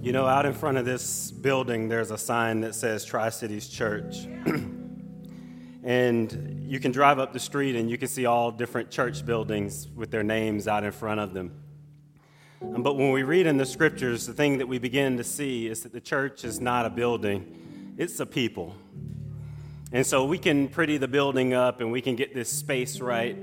[0.00, 3.68] You know, out in front of this building, there's a sign that says Tri Cities
[3.68, 4.28] Church.
[5.82, 9.88] and you can drive up the street and you can see all different church buildings
[9.88, 11.50] with their names out in front of them.
[12.62, 15.66] Um, but when we read in the scriptures, the thing that we begin to see
[15.66, 18.76] is that the church is not a building, it's a people.
[19.90, 23.36] And so we can pretty the building up and we can get this space right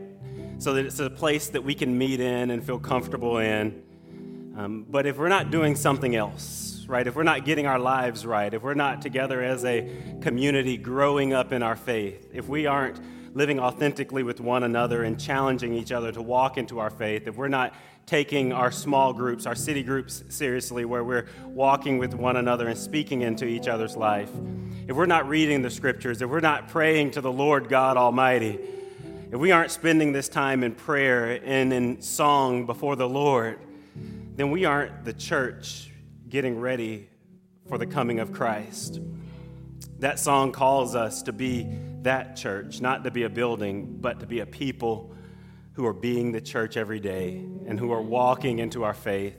[0.60, 3.83] so that it's a place that we can meet in and feel comfortable in.
[4.57, 8.25] Um, but if we're not doing something else, right, if we're not getting our lives
[8.25, 9.89] right, if we're not together as a
[10.21, 13.00] community growing up in our faith, if we aren't
[13.36, 17.36] living authentically with one another and challenging each other to walk into our faith, if
[17.36, 17.73] we're not
[18.05, 22.78] taking our small groups, our city groups seriously, where we're walking with one another and
[22.78, 24.29] speaking into each other's life,
[24.87, 28.57] if we're not reading the scriptures, if we're not praying to the Lord God Almighty,
[29.31, 33.59] if we aren't spending this time in prayer and in song before the Lord,
[34.36, 35.92] then we aren't the church
[36.28, 37.09] getting ready
[37.68, 39.00] for the coming of Christ.
[40.00, 41.68] That song calls us to be
[42.02, 45.16] that church, not to be a building, but to be a people
[45.74, 47.38] who are being the church every day
[47.68, 49.38] and who are walking into our faith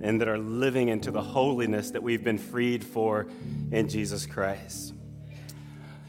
[0.00, 3.26] and that are living into the holiness that we've been freed for
[3.72, 4.94] in Jesus Christ.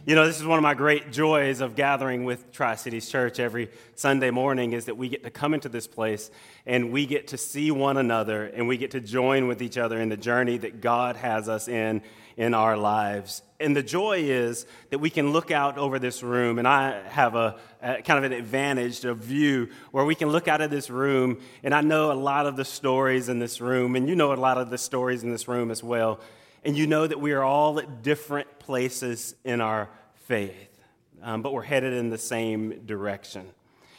[0.06, 3.40] You know, this is one of my great joys of gathering with Tri Cities Church
[3.40, 6.32] every Sunday morning is that we get to come into this place
[6.70, 10.00] and we get to see one another and we get to join with each other
[10.00, 12.04] in the journey that God has us in
[12.38, 13.42] in our lives.
[13.60, 17.34] And the joy is that we can look out over this room, and I have
[17.34, 20.92] a, a, kind of an advantage, a view where we can look out of this
[20.92, 24.32] room, and I know a lot of the stories in this room, and you know
[24.32, 26.20] a lot of the stories in this room as well.
[26.64, 29.90] And you know that we are all at different places in our
[30.28, 30.80] faith,
[31.24, 33.50] um, but we're headed in the same direction.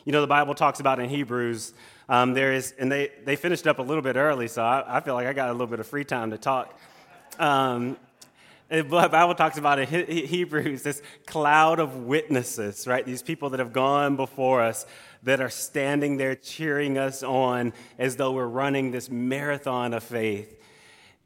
[0.06, 1.74] You know, the Bible talks about in Hebrews,
[2.10, 5.00] um, there is, and they, they finished up a little bit early, so I, I,
[5.00, 6.76] feel like I got a little bit of free time to talk.
[7.38, 7.96] Um,
[8.68, 9.86] the Bible talks about in
[10.26, 13.06] Hebrews this cloud of witnesses, right?
[13.06, 14.86] These people that have gone before us
[15.22, 20.60] that are standing there cheering us on as though we're running this marathon of faith.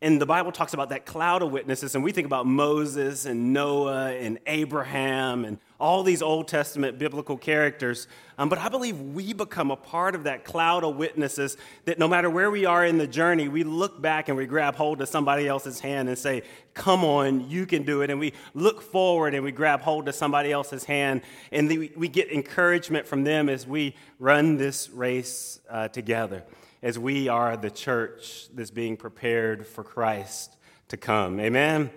[0.03, 3.55] And the Bible talks about that cloud of witnesses, and we think about Moses and
[3.55, 8.09] Noah and Abraham and all these Old Testament biblical characters.
[8.39, 12.09] Um, but I believe we become a part of that cloud of witnesses that no
[12.09, 15.11] matter where we are in the journey, we look back and we grab hold of
[15.11, 16.43] somebody else's hand and say,
[16.73, 18.09] Come on, you can do it.
[18.09, 21.21] And we look forward and we grab hold of somebody else's hand,
[21.53, 26.45] and we get encouragement from them as we run this race uh, together
[26.83, 30.57] as we are the church that's being prepared for Christ
[30.89, 31.41] to come.
[31.41, 31.91] Amen.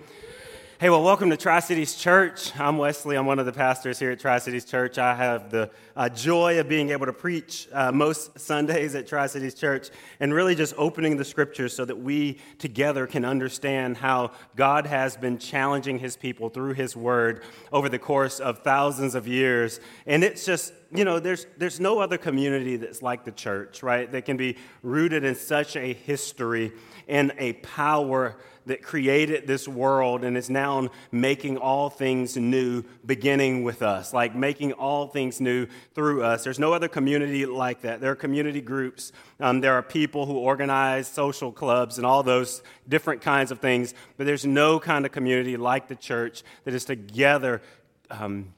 [0.80, 2.56] Hey, well, welcome to Tri Cities Church.
[2.60, 3.16] I'm Wesley.
[3.16, 5.00] I'm one of the pastors here at Tri Cities Church.
[5.00, 9.26] I have the uh, joy of being able to preach uh, most Sundays at Tri
[9.26, 9.90] Cities Church
[10.20, 15.18] and really just opening the scriptures so that we together can understand how God has
[15.18, 17.42] been challenging his people through his word
[17.74, 19.80] over the course of thousands of years.
[20.06, 24.10] And it's just, you know, there's, there's no other community that's like the church, right?
[24.12, 26.72] That can be rooted in such a history
[27.08, 28.38] and a power
[28.68, 34.36] that created this world and is now making all things new, beginning with us, like
[34.36, 36.44] making all things new through us.
[36.44, 38.02] There's no other community like that.
[38.02, 42.62] There are community groups, um, there are people who organize social clubs and all those
[42.88, 46.86] different kinds of things, but there's no kind of community like the church that is
[46.86, 47.62] together.
[48.10, 48.54] Um,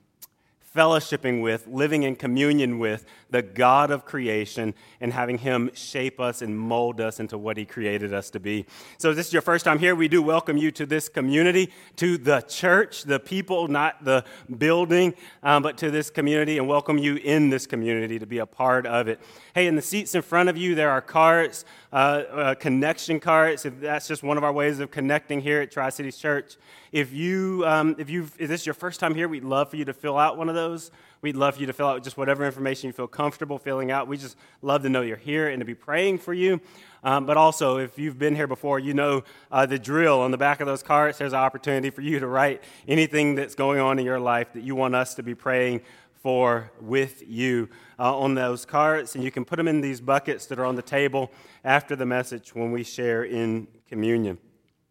[0.76, 6.42] fellowshipping with, living in communion with the God of creation and having Him shape us
[6.42, 8.66] and mold us into what He created us to be.
[8.98, 11.72] So, if this is your first time here, we do welcome you to this community,
[11.98, 14.24] to the church, the people, not the
[14.58, 18.46] building, um, but to this community, and welcome you in this community to be a
[18.46, 19.20] part of it.
[19.56, 23.66] Hey, in the seats in front of you, there are cards, uh, uh, connection cards.
[23.66, 26.58] If that's just one of our ways of connecting here at Tri Cities Church.
[26.92, 29.76] If you, um, if you, if this is your first time here, we'd love for
[29.76, 30.92] you to fill out one of those.
[31.22, 34.08] We'd love for you to fill out just whatever information you feel comfortable filling out.
[34.08, 36.62] We just love to know you're here and to be praying for you.
[37.04, 40.38] Um, but also, if you've been here before, you know uh, the drill on the
[40.38, 41.18] back of those cards.
[41.18, 44.64] There's an opportunity for you to write anything that's going on in your life that
[44.64, 45.82] you want us to be praying
[46.22, 49.16] for with you uh, on those cards.
[49.16, 51.32] And you can put them in these buckets that are on the table
[51.64, 54.38] after the message when we share in communion.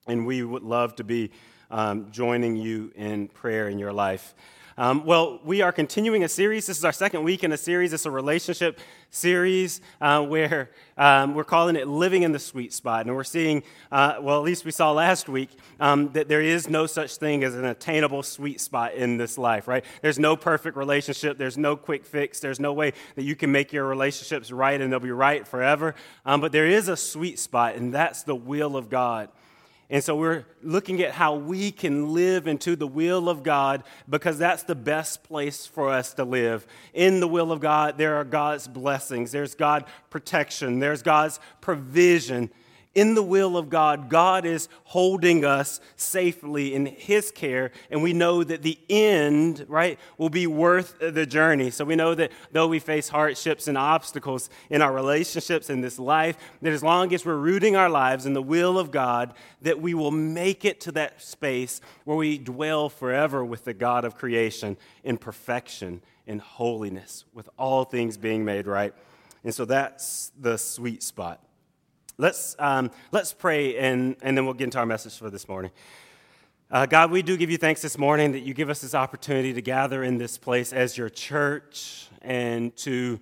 [0.07, 1.31] And we would love to be
[1.71, 4.35] um, joining you in prayer in your life.
[4.79, 6.67] Um, well, we are continuing a series.
[6.67, 7.93] This is our second week in a series.
[7.93, 8.79] It's a relationship
[9.11, 13.05] series uh, where um, we're calling it Living in the Sweet Spot.
[13.05, 16.69] And we're seeing, uh, well, at least we saw last week, um, that there is
[16.69, 19.85] no such thing as an attainable sweet spot in this life, right?
[20.01, 21.39] There's no perfect relationship.
[21.39, 22.39] There's no quick fix.
[22.39, 25.97] There's no way that you can make your relationships right and they'll be right forever.
[26.25, 29.29] Um, but there is a sweet spot, and that's the will of God.
[29.91, 34.37] And so we're looking at how we can live into the will of God because
[34.37, 36.67] that's the best place for us to live.
[36.93, 42.51] In the will of God, there are God's blessings, there's God's protection, there's God's provision
[42.99, 48.13] in the will of God, God is holding us safely in His care, and we
[48.13, 51.71] know that the end, right, will be worth the journey.
[51.71, 56.01] So we know that though we face hardships and obstacles in our relationships in this
[56.01, 59.81] life, that as long as we're rooting our lives in the will of God, that
[59.81, 64.17] we will make it to that space where we dwell forever with the God of
[64.17, 68.93] creation in perfection, in holiness, with all things being made right.
[69.45, 71.41] And so that's the sweet spot.
[72.21, 75.71] Let's, um, let's pray and, and then we'll get into our message for this morning.
[76.69, 79.53] Uh, God, we do give you thanks this morning that you give us this opportunity
[79.53, 83.21] to gather in this place as your church and to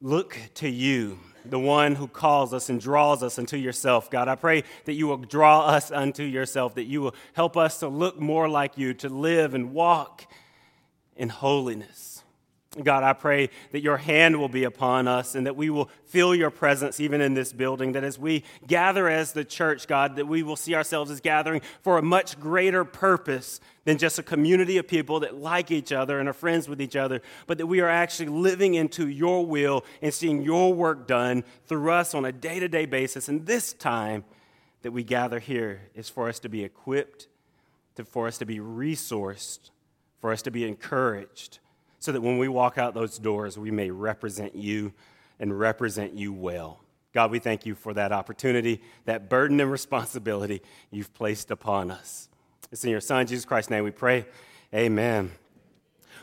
[0.00, 4.08] look to you, the one who calls us and draws us unto yourself.
[4.08, 7.80] God, I pray that you will draw us unto yourself, that you will help us
[7.80, 10.30] to look more like you, to live and walk
[11.16, 12.15] in holiness.
[12.82, 16.34] God, I pray that your hand will be upon us and that we will feel
[16.34, 17.92] your presence even in this building.
[17.92, 21.62] That as we gather as the church, God, that we will see ourselves as gathering
[21.82, 26.18] for a much greater purpose than just a community of people that like each other
[26.18, 29.84] and are friends with each other, but that we are actually living into your will
[30.02, 33.28] and seeing your work done through us on a day to day basis.
[33.28, 34.24] And this time
[34.82, 37.28] that we gather here is for us to be equipped,
[38.04, 39.70] for us to be resourced,
[40.20, 41.60] for us to be encouraged
[42.06, 44.92] so that when we walk out those doors, we may represent you
[45.40, 46.78] and represent you well.
[47.12, 50.62] God, we thank you for that opportunity, that burden and responsibility
[50.92, 52.28] you've placed upon us.
[52.70, 54.24] It's in your Son, Jesus Christ's name, we pray.
[54.72, 55.32] Amen.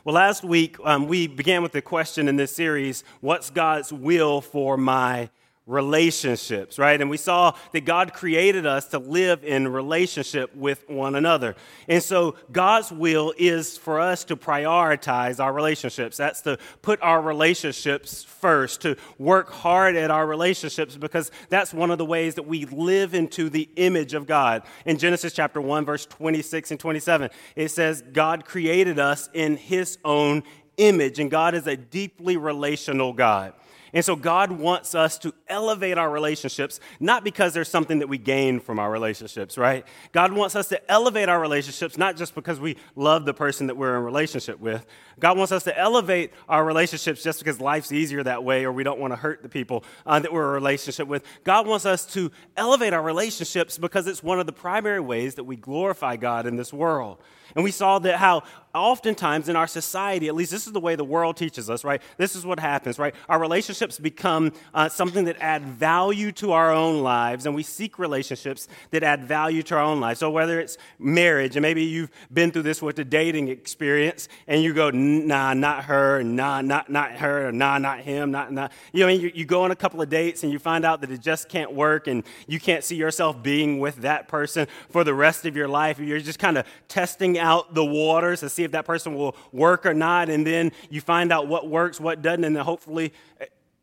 [0.05, 4.39] Well, last week um, we began with the question in this series What's God's will
[4.39, 5.29] for my
[5.65, 6.99] relationships, right?
[6.99, 11.55] And we saw that God created us to live in relationship with one another.
[11.87, 16.17] And so God's will is for us to prioritize our relationships.
[16.17, 21.91] That's to put our relationships first, to work hard at our relationships because that's one
[21.91, 24.63] of the ways that we live into the image of God.
[24.85, 29.97] In Genesis chapter 1 verse 26 and 27, it says God created us in his
[30.03, 30.43] own
[30.75, 33.53] image and God is a deeply relational God.
[33.93, 38.17] And so God wants us to elevate our relationships, not because there's something that we
[38.17, 39.85] gain from our relationships, right?
[40.11, 43.77] God wants us to elevate our relationships, not just because we love the person that
[43.77, 44.85] we're in relationship with.
[45.19, 48.83] God wants us to elevate our relationships just because life's easier that way or we
[48.83, 51.23] don't want to hurt the people uh, that we're in relationship with.
[51.43, 55.43] God wants us to elevate our relationships because it's one of the primary ways that
[55.43, 57.19] we glorify God in this world.
[57.55, 58.43] And we saw that how
[58.73, 62.01] oftentimes in our society, at least this is the way the world teaches us, right?
[62.17, 63.13] This is what happens, right?
[63.29, 67.99] Our relationships become uh, something that add value to our own lives, and we seek
[67.99, 70.19] relationships that add value to our own lives.
[70.19, 74.63] So whether it's marriage, and maybe you've been through this with the dating experience, and
[74.63, 78.71] you go, nah, not her, nah, not, not her, nah, not him, not, not.
[78.91, 80.83] You know, I mean, you, you go on a couple of dates, and you find
[80.83, 84.67] out that it just can't work, and you can't see yourself being with that person
[84.89, 85.99] for the rest of your life.
[85.99, 89.85] You're just kind of testing out the waters to see if that person will work
[89.85, 90.29] or not.
[90.29, 93.13] And then you find out what works, what doesn't, and then hopefully,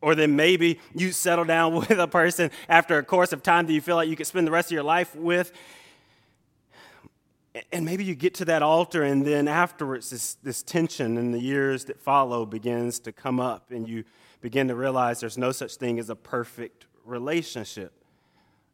[0.00, 3.72] or then maybe you settle down with a person after a course of time that
[3.72, 5.52] you feel like you could spend the rest of your life with.
[7.72, 11.40] And maybe you get to that altar, and then afterwards, this, this tension in the
[11.40, 14.04] years that follow begins to come up, and you
[14.40, 17.99] begin to realize there's no such thing as a perfect relationship.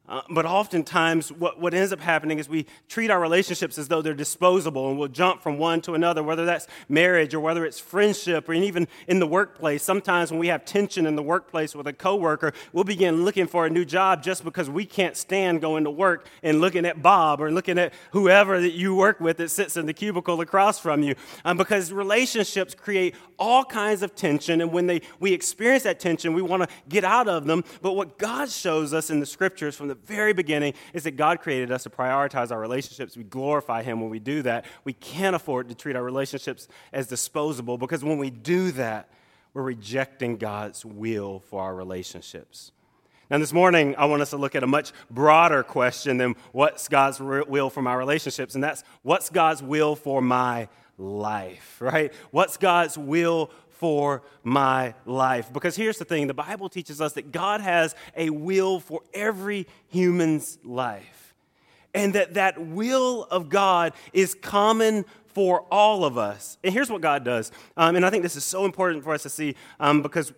[0.08, 4.00] Uh, but oftentimes, what, what ends up happening is we treat our relationships as though
[4.00, 7.80] they're disposable and we'll jump from one to another, whether that's marriage or whether it's
[7.80, 9.82] friendship or even in the workplace.
[9.82, 13.66] Sometimes, when we have tension in the workplace with a coworker, we'll begin looking for
[13.66, 17.40] a new job just because we can't stand going to work and looking at Bob
[17.40, 21.02] or looking at whoever that you work with that sits in the cubicle across from
[21.02, 21.16] you.
[21.44, 26.32] Um, because relationships create all kinds of tension, and when they, we experience that tension,
[26.32, 27.64] we want to get out of them.
[27.82, 31.40] But what God shows us in the scriptures from the very beginning is that God
[31.40, 33.16] created us to prioritize our relationships.
[33.16, 34.64] We glorify Him when we do that.
[34.84, 39.08] We can't afford to treat our relationships as disposable because when we do that,
[39.54, 42.72] we're rejecting God's will for our relationships.
[43.30, 46.86] Now, this morning, I want us to look at a much broader question than what's
[46.88, 52.12] God's will for my relationships, and that's what's God's will for my life, right?
[52.30, 55.52] What's God's will for my life.
[55.52, 59.66] Because here's the thing the Bible teaches us that God has a will for every
[59.88, 61.35] human's life.
[61.95, 66.59] And that that will of God is common for all of us.
[66.62, 67.52] And here's what God does.
[67.76, 70.33] Um, and I think this is so important for us to see um, because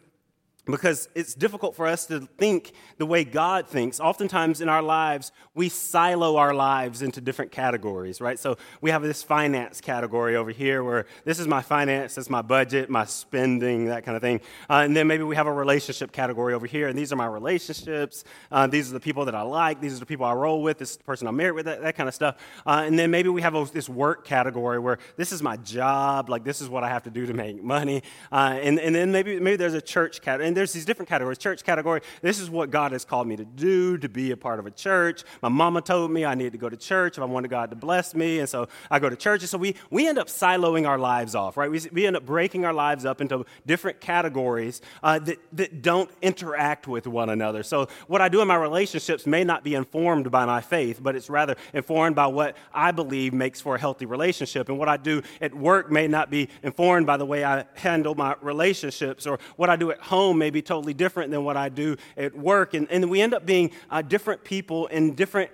[0.71, 4.01] because it's difficult for us to think the way God thinks.
[4.01, 8.39] Oftentimes in our lives, we silo our lives into different categories, right?
[8.39, 12.31] So we have this finance category over here where this is my finance, this is
[12.31, 14.41] my budget, my spending, that kind of thing.
[14.69, 17.27] Uh, and then maybe we have a relationship category over here, and these are my
[17.27, 18.25] relationships.
[18.51, 19.81] Uh, these are the people that I like.
[19.81, 20.79] These are the people I roll with.
[20.79, 22.37] This is the person I'm married with, that, that kind of stuff.
[22.67, 26.29] Uh, and then maybe we have a, this work category where this is my job,
[26.29, 28.03] like this is what I have to do to make money.
[28.31, 31.39] Uh, and, and then maybe, maybe there's a church category there's these different categories.
[31.39, 34.59] Church category, this is what God has called me to do, to be a part
[34.59, 35.23] of a church.
[35.41, 37.77] My mama told me I needed to go to church if I wanted God to
[37.77, 39.43] bless me, and so I go to church.
[39.43, 41.71] And so we, we end up siloing our lives off, right?
[41.71, 46.11] We, we end up breaking our lives up into different categories uh, that, that don't
[46.23, 47.63] interact with one another.
[47.63, 51.15] So what I do in my relationships may not be informed by my faith, but
[51.15, 54.69] it's rather informed by what I believe makes for a healthy relationship.
[54.69, 58.17] And what I do at work may not be informed by the way I handle
[58.17, 61.59] my relationships, or what I do at home may may be totally different than what
[61.59, 62.73] I do at work.
[62.73, 65.51] And, and we end up being uh, different people in different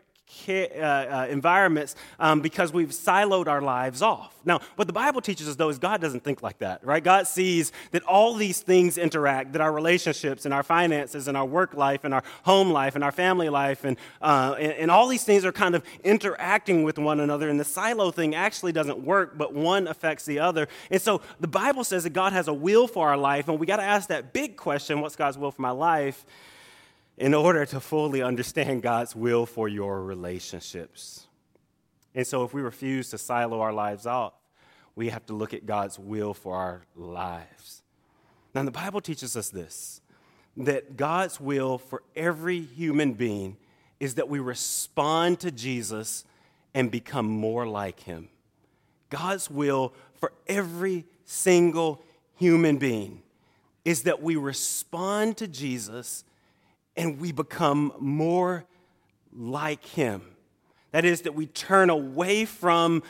[0.49, 4.35] uh, uh, environments um, because we've siloed our lives off.
[4.45, 7.02] Now, what the Bible teaches us, though, is God doesn't think like that, right?
[7.02, 11.45] God sees that all these things interact, that our relationships and our finances and our
[11.45, 15.09] work life and our home life and our family life and, uh, and, and all
[15.09, 17.49] these things are kind of interacting with one another.
[17.49, 20.69] And the silo thing actually doesn't work, but one affects the other.
[20.90, 23.66] And so the Bible says that God has a will for our life, and we
[23.66, 26.25] got to ask that big question what's God's will for my life?
[27.16, 31.26] In order to fully understand God's will for your relationships.
[32.14, 34.35] And so, if we refuse to silo our lives off,
[34.94, 37.83] we have to look at God's will for our lives.
[38.54, 40.00] Now, the Bible teaches us this
[40.56, 43.56] that God's will for every human being
[43.99, 46.25] is that we respond to Jesus
[46.75, 48.28] and become more like him.
[49.11, 52.04] God's will for every single
[52.37, 53.23] human being
[53.85, 56.25] is that we respond to Jesus
[56.96, 58.64] and we become more
[59.32, 60.22] like him.
[60.92, 63.02] That is, that we turn away from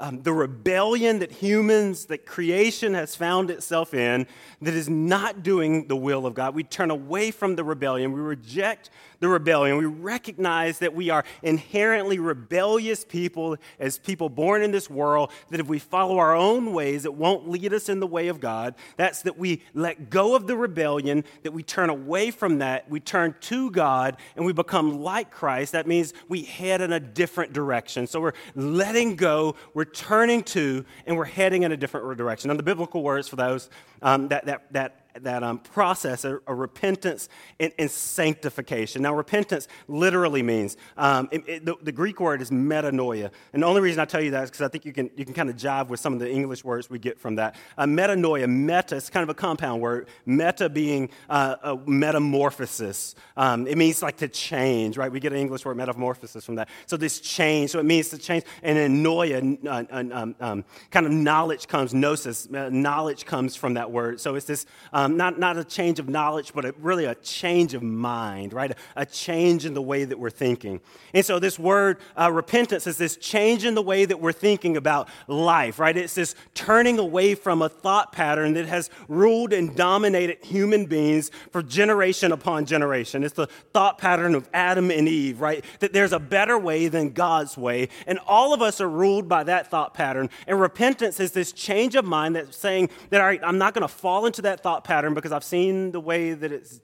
[0.00, 4.26] um, the rebellion that humans, that creation has found itself in,
[4.62, 6.54] that is not doing the will of God.
[6.54, 8.12] We turn away from the rebellion.
[8.12, 8.90] We reject
[9.20, 9.76] the rebellion.
[9.76, 15.60] We recognize that we are inherently rebellious people as people born in this world, that
[15.60, 18.74] if we follow our own ways, it won't lead us in the way of God.
[18.96, 23.00] That's that we let go of the rebellion, that we turn away from that, we
[23.00, 25.72] turn to God, and we become like Christ.
[25.72, 28.06] That means we head in a different direction.
[28.06, 32.48] So we're letting go, we're turning to, and we're heading in a different direction.
[32.48, 33.68] Now, the biblical words for those
[34.02, 37.28] um, that, that, that that um, process, a repentance
[37.60, 39.02] and, and, sanctification.
[39.02, 43.66] Now, repentance literally means um, it, it, the, the, Greek word is metanoia, and the
[43.66, 45.50] only reason I tell you that is because I think you can you can kind
[45.50, 47.56] of jive with some of the English words we get from that.
[47.76, 50.08] Uh, metanoia, meta, is kind of a compound word.
[50.26, 53.14] Meta being uh, a metamorphosis.
[53.36, 55.10] Um, it means like to change, right?
[55.10, 56.68] We get an English word metamorphosis from that.
[56.86, 58.44] So this change, so it means to change.
[58.62, 63.74] And then noia, uh, um, um, kind of knowledge comes, gnosis, uh, knowledge comes from
[63.74, 64.20] that word.
[64.20, 67.14] So it's this um, um, not, not a change of knowledge, but a, really a
[67.16, 68.72] change of mind, right?
[68.72, 70.80] A, a, change in the way that we're thinking.
[71.14, 74.76] And so, this word uh, repentance is this change in the way that we're thinking
[74.76, 75.96] about life, right?
[75.96, 81.30] It's this turning away from a thought pattern that has ruled and dominated human beings
[81.50, 83.24] for generation upon generation.
[83.24, 85.64] It's the thought pattern of Adam and Eve, right?
[85.80, 87.88] That there's a better way than God's way.
[88.06, 90.28] And all of us are ruled by that thought pattern.
[90.46, 93.82] And repentance is this change of mind that's saying that, all right, I'm not going
[93.82, 96.80] to fall into that thought pattern pattern because I've seen the way that it's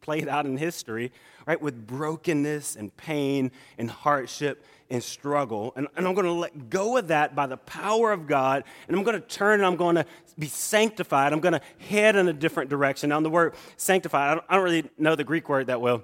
[0.00, 1.12] played out in history,
[1.46, 1.62] right?
[1.62, 5.72] With brokenness and pain and hardship and struggle.
[5.76, 8.64] And, and I'm going to let go of that by the power of God.
[8.88, 10.04] And I'm going to turn and I'm going to
[10.36, 11.32] be sanctified.
[11.32, 13.10] I'm going to head in a different direction.
[13.10, 16.02] Now, the word sanctified, I don't, I don't really know the Greek word that well.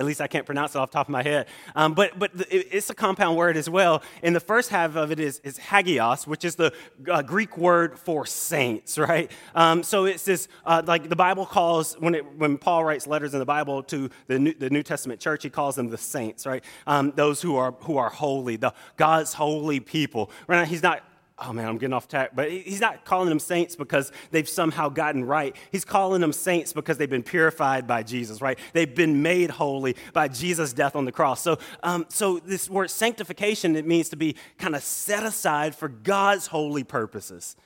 [0.00, 1.46] At least I can't pronounce it off the top of my head.
[1.76, 4.02] Um, but but it's a compound word as well.
[4.22, 6.72] And the first half of it is, is hagios, which is the
[7.10, 9.30] uh, Greek word for saints, right?
[9.54, 13.34] Um, so it's this, uh, like the Bible calls, when, it, when Paul writes letters
[13.34, 16.46] in the Bible to the New, the New Testament church, he calls them the saints,
[16.46, 16.64] right?
[16.86, 20.30] Um, those who are, who are holy, the God's holy people.
[20.46, 20.66] Right?
[20.66, 21.02] He's not
[21.40, 22.30] oh man, I'm getting off track.
[22.34, 25.56] But he's not calling them saints because they've somehow gotten right.
[25.72, 28.58] He's calling them saints because they've been purified by Jesus, right?
[28.72, 31.40] They've been made holy by Jesus' death on the cross.
[31.40, 35.88] So, um, so this word sanctification, it means to be kind of set aside for
[35.88, 37.56] God's holy purposes.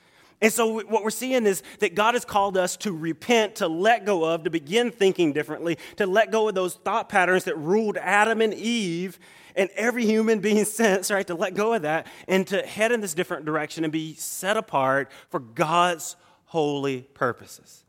[0.41, 4.05] And so, what we're seeing is that God has called us to repent, to let
[4.05, 7.97] go of, to begin thinking differently, to let go of those thought patterns that ruled
[7.97, 9.17] Adam and Eve,
[9.55, 13.01] and every human being since, right, to let go of that and to head in
[13.01, 16.15] this different direction and be set apart for God's
[16.45, 17.83] holy purposes.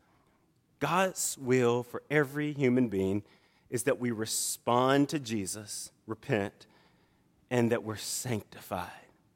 [0.79, 3.23] God's will for every human being
[3.69, 6.65] is that we respond to Jesus, repent,
[7.49, 8.89] and that we're sanctified,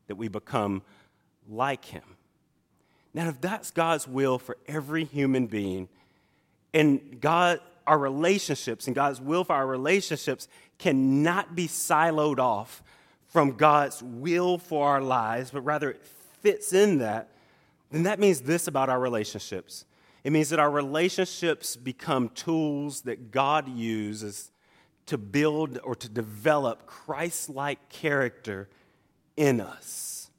[0.08, 0.82] that we become
[1.50, 2.04] like him.
[3.14, 5.90] Now, if that's God's will for every human being,
[6.74, 12.82] and God, our relationships and God's will for our relationships cannot be siloed off
[13.28, 16.06] from God's will for our lives, but rather it
[16.42, 17.30] fits in that,
[17.92, 19.86] then that means this about our relationships.
[20.24, 24.52] It means that our relationships become tools that God uses
[25.08, 28.70] to build or to develop Christ like character
[29.36, 30.30] in us.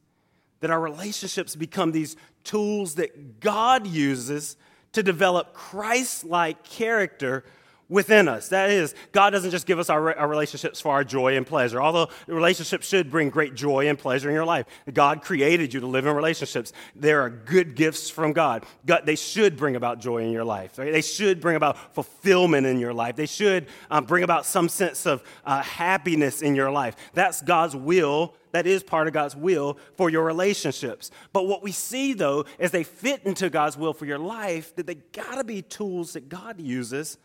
[0.61, 4.57] That our relationships become these tools that God uses
[4.93, 7.45] to develop Christ like character
[7.93, 8.49] within us.
[8.49, 11.81] That is, God doesn't just give us our, our relationships for our joy and pleasure,
[11.81, 14.67] although relationships should bring great joy and pleasure in your life.
[14.93, 16.73] God created you to live in relationships.
[16.97, 18.65] There are good gifts from God.
[18.87, 20.79] God they should bring about joy in your life.
[20.79, 20.91] Right?
[20.91, 23.15] They should bring about fulfillment in your life.
[23.15, 26.97] They should um, bring about some sense of uh, happiness in your life.
[27.13, 31.11] That's God's will that is part of God's will for your relationships.
[31.33, 34.87] But what we see though is they fit into God's will for your life that
[34.87, 37.19] they got to be tools that God uses?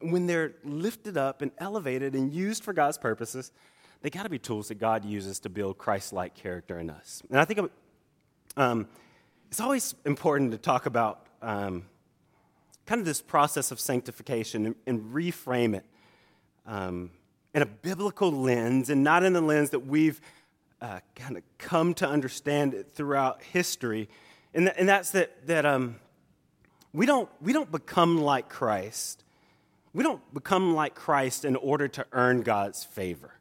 [0.00, 3.52] When they're lifted up and elevated and used for God's purposes,
[4.02, 7.22] they got to be tools that God uses to build Christ like character in us.
[7.30, 7.70] And I think
[8.56, 8.86] um,
[9.50, 11.84] it's always important to talk about um,
[12.86, 15.84] kind of this process of sanctification and, and reframe it
[16.66, 17.10] um,
[17.54, 20.20] in a biblical lens and not in the lens that we've
[20.80, 24.08] uh, kind of come to understand it throughout history.
[24.54, 25.96] And, th- and that's that, that um,
[26.92, 29.24] we, don't, we don't become like Christ
[29.92, 33.37] we don't become like Christ in order to earn God's favor.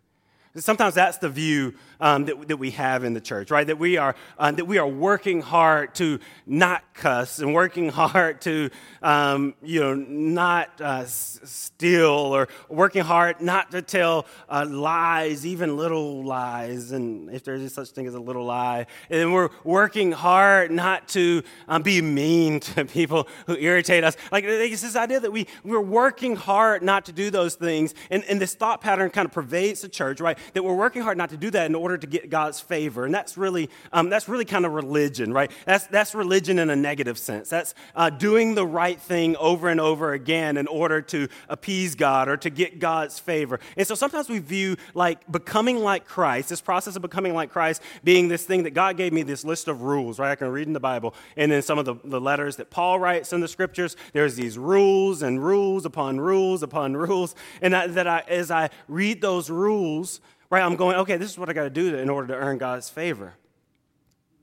[0.60, 3.66] Sometimes that's the view um, that, that we have in the church, right?
[3.66, 8.42] That we are uh, that we are working hard to not cuss and working hard
[8.42, 8.70] to
[9.02, 15.78] um, you know not uh, steal or working hard not to tell uh, lies, even
[15.78, 20.72] little lies, and if there's such thing as a little lie, and we're working hard
[20.72, 24.18] not to um, be mean to people who irritate us.
[24.32, 28.24] Like it's this idea that we we're working hard not to do those things, and,
[28.26, 30.38] and this thought pattern kind of pervades the church, right?
[30.54, 33.06] That we're working hard not to do that in order to get God's favor.
[33.06, 35.52] And that's really, um, that's really kind of religion, right?
[35.66, 37.50] That's, that's religion in a negative sense.
[37.50, 42.28] That's uh, doing the right thing over and over again in order to appease God
[42.28, 43.60] or to get God's favor.
[43.76, 47.82] And so sometimes we view like becoming like Christ, this process of becoming like Christ,
[48.04, 50.32] being this thing that God gave me this list of rules, right?
[50.32, 51.14] I can read in the Bible.
[51.36, 54.58] And then some of the, the letters that Paul writes in the scriptures, there's these
[54.58, 57.36] rules and rules upon rules upon rules.
[57.62, 60.64] And that, that I, as I read those rules, right?
[60.64, 62.90] I'm going, okay, this is what I got to do in order to earn God's
[62.90, 63.34] favor.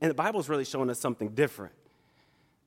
[0.01, 1.73] And the Bible is really showing us something different.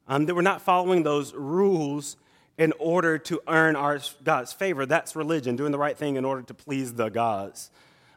[0.08, 2.16] Um, that we're not following those rules
[2.56, 4.86] in order to earn our, God's favor.
[4.86, 7.70] That's religion, doing the right thing in order to please the gods.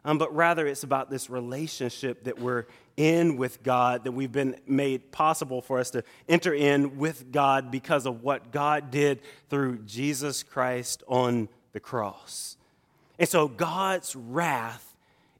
[0.04, 2.66] Um, but rather, it's about this relationship that we're
[2.98, 7.70] in with God, that we've been made possible for us to enter in with God
[7.70, 12.58] because of what God did through Jesus Christ on the cross.
[13.20, 14.91] And so, God's wrath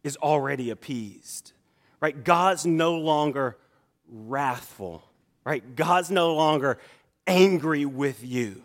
[0.04, 1.54] is already appeased,
[2.00, 2.24] right?
[2.24, 3.58] God's no longer
[4.10, 5.04] wrathful,
[5.46, 5.76] right?
[5.76, 6.80] God's no longer
[7.28, 8.64] angry with you,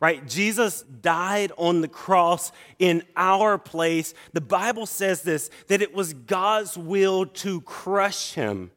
[0.00, 0.26] right?
[0.26, 4.14] Jesus died on the cross in our place.
[4.32, 8.70] The Bible says this that it was God's will to crush him,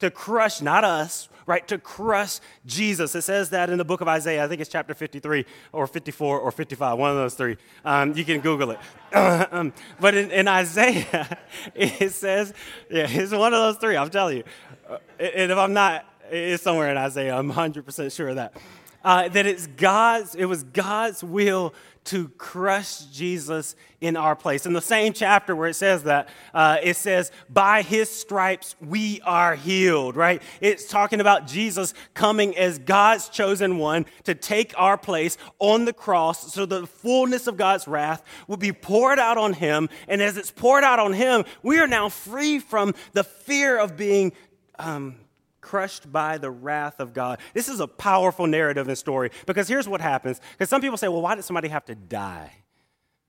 [0.00, 1.66] to crush not us, right?
[1.68, 3.14] To crush Jesus.
[3.14, 4.44] It says that in the book of Isaiah.
[4.44, 7.56] I think it's chapter 53 or 54 or 55, one of those three.
[7.84, 8.78] Um, you can Google it.
[9.52, 11.38] um, but in, in, Isaiah,
[11.74, 12.52] it says,
[12.90, 14.44] yeah, it's one of those three, I'm telling you.
[14.88, 17.36] Uh, and if I'm not, it's somewhere in Isaiah.
[17.36, 18.54] I'm 100% sure of that.
[19.02, 21.72] Uh, that it's God's, it was God's will
[22.08, 24.64] to crush Jesus in our place.
[24.64, 29.20] In the same chapter where it says that, uh, it says, by his stripes we
[29.26, 30.40] are healed, right?
[30.62, 35.92] It's talking about Jesus coming as God's chosen one to take our place on the
[35.92, 39.90] cross so the fullness of God's wrath would be poured out on him.
[40.08, 43.98] And as it's poured out on him, we are now free from the fear of
[43.98, 44.32] being.
[44.78, 45.16] Um,
[45.60, 47.40] crushed by the wrath of God.
[47.54, 50.40] This is a powerful narrative and story because here's what happens.
[50.52, 52.52] Because some people say, well, why did somebody have to die?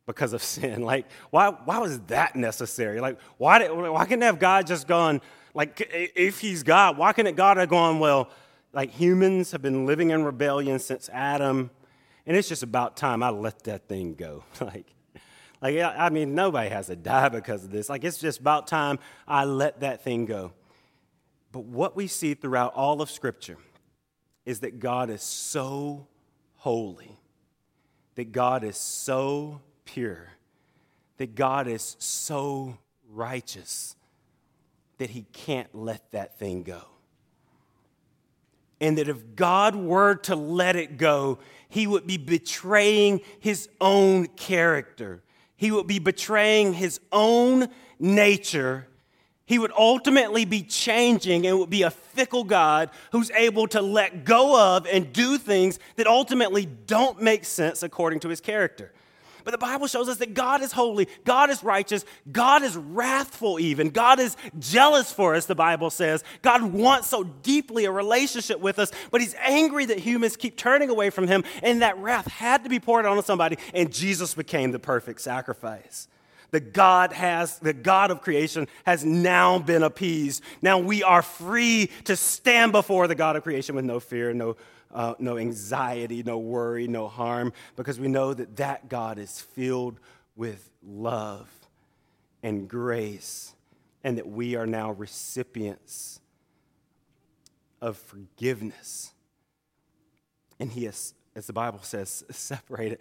[0.06, 0.84] Because of sin.
[0.84, 3.00] Like, why, why was that necessary?
[3.00, 5.22] Like, why, did, why couldn't have God just gone,
[5.54, 8.30] like, if he's God, why couldn't God have gone, well,
[8.72, 11.72] like humans have been living in rebellion since Adam,
[12.26, 14.44] and it's just about time I let that thing go.
[14.62, 14.86] like,
[15.62, 17.90] like, I mean, nobody has to die because of this.
[17.90, 20.54] Like, it's just about time I let that thing go.
[21.52, 23.58] But what we see throughout all of Scripture
[24.46, 26.08] is that God is so
[26.56, 27.18] holy,
[28.16, 30.30] that God is so pure,
[31.18, 32.78] that God is so
[33.10, 33.96] righteous
[34.98, 36.82] that he can't let that thing go.
[38.82, 44.28] And that if God were to let it go, he would be betraying his own
[44.28, 45.22] character.
[45.56, 47.68] He would be betraying his own
[48.00, 48.88] nature.
[49.50, 54.24] He would ultimately be changing and would be a fickle God who's able to let
[54.24, 58.92] go of and do things that ultimately don't make sense according to his character.
[59.44, 63.60] But the Bible shows us that God is holy, God is righteous, God is wrathful,
[63.60, 63.90] even.
[63.90, 66.24] God is jealous for us, the Bible says.
[66.44, 70.92] God wants so deeply a relationship with us, but He's angry that humans keep turning
[70.92, 74.70] away from Him, and that wrath had to be poured on somebody, and Jesus became
[74.70, 76.08] the perfect sacrifice.
[76.52, 80.44] The God has, the God of creation has now been appeased.
[80.62, 84.56] Now we are free to stand before the God of creation with no fear, no
[84.92, 90.00] uh, no anxiety, no worry, no harm, because we know that that God is filled
[90.36, 91.50] with love
[92.42, 93.54] and grace,
[94.04, 96.22] and that we are now recipients
[97.82, 99.12] of forgiveness.
[100.60, 103.00] And He has, as the Bible says, separated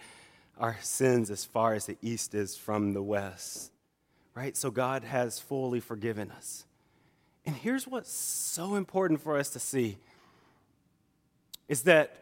[0.58, 3.72] our sins as far as the east is from the west.
[4.34, 4.56] Right?
[4.56, 6.64] So God has fully forgiven us.
[7.44, 9.96] And here's what's so important for us to see
[11.68, 12.14] is that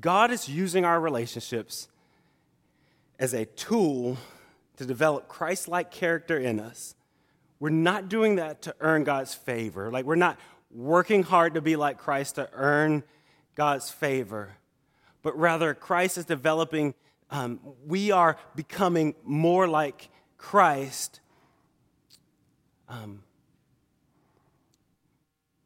[0.00, 1.88] God is using our relationships
[3.18, 4.16] as a tool
[4.76, 6.94] to develop Christ like character in us.
[7.60, 9.90] We're not doing that to earn God's favor.
[9.90, 10.38] Like, we're not
[10.70, 13.02] working hard to be like Christ to earn
[13.54, 14.54] God's favor,
[15.22, 16.94] but rather, Christ is developing,
[17.30, 21.20] um, we are becoming more like Christ
[22.88, 23.22] um,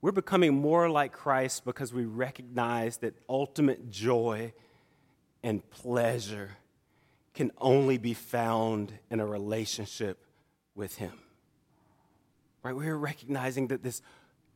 [0.01, 4.53] we're becoming more like Christ because we recognize that ultimate joy
[5.45, 6.51] and pleasure
[7.35, 10.19] can only be found in a relationship
[10.75, 11.13] with Him.
[12.65, 12.75] Right?
[12.75, 14.03] We're recognizing that this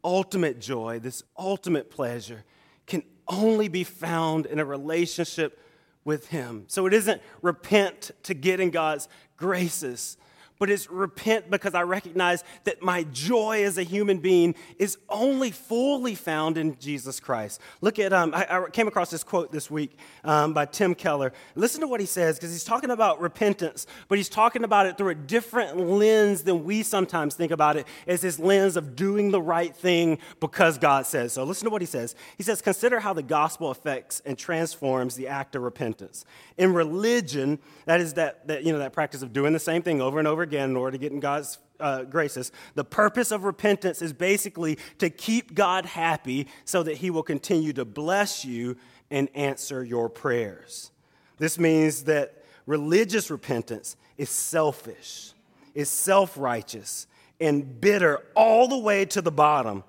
[0.03, 2.45] ultimate joy, this ultimate pleasure,
[2.87, 5.61] can only be found in a relationship
[6.07, 6.64] with Him.
[6.69, 10.16] So it isn't repent to get in God's graces,
[10.59, 15.51] but it's repent because I recognize that my joy as a human being is only
[15.51, 17.61] fully found in Jesus Christ.
[17.81, 21.33] Look at, um, I, I, came across this quote this week um, by Tim Keller.
[21.55, 24.97] Listen to what he says because he's talking about repentance, but he's talking about it
[24.97, 29.31] through a different lens than we sometimes think about it as his lens of doing
[29.31, 31.45] the right thing because God says so.
[31.45, 32.14] Listen to what he says.
[32.37, 36.25] He says, Consider how the gospel affects and transforms the act of repentance.
[36.57, 40.01] In religion, that is that, that, you know, that practice of doing the same thing
[40.01, 42.52] over and over again in order to get in God's uh, graces.
[42.74, 47.72] The purpose of repentance is basically to keep God happy so that He will continue
[47.74, 48.76] to bless you
[49.11, 50.90] and answer your prayers.
[51.38, 55.32] This means that religious repentance is selfish,
[55.74, 57.06] is self righteous,
[57.40, 59.85] and bitter all the way to the bottom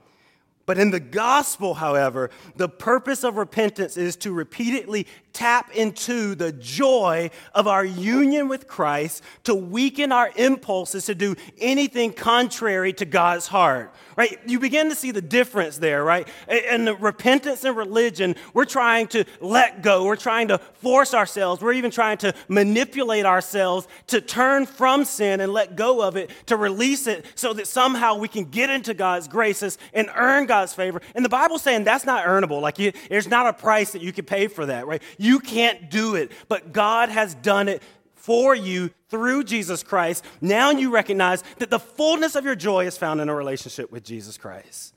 [0.68, 6.52] but in the gospel, however, the purpose of repentance is to repeatedly tap into the
[6.52, 13.06] joy of our union with Christ to weaken our impulses to do anything contrary to
[13.06, 13.94] God's heart.
[14.16, 14.40] Right?
[14.48, 16.28] You begin to see the difference there, right?
[16.50, 20.06] In the repentance and religion, we're trying to let go.
[20.06, 21.62] We're trying to force ourselves.
[21.62, 26.32] We're even trying to manipulate ourselves to turn from sin and let go of it,
[26.48, 30.74] to release it so that somehow we can get into God's graces and earn God's
[30.74, 31.00] favor.
[31.14, 32.60] And the Bible's saying that's not earnable.
[32.60, 35.04] Like, you, there's not a price that you can pay for that, right?
[35.20, 37.82] You can't do it, but God has done it
[38.16, 40.24] for you through Jesus Christ.
[40.42, 44.04] Now you recognize that the fullness of your joy is found in a relationship with
[44.04, 44.94] Jesus Christ.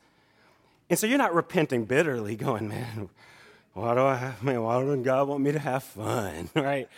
[0.89, 3.09] And so you're not repenting bitterly, going, man,
[3.73, 6.89] why do I have, man, why doesn't God want me to have fun, right?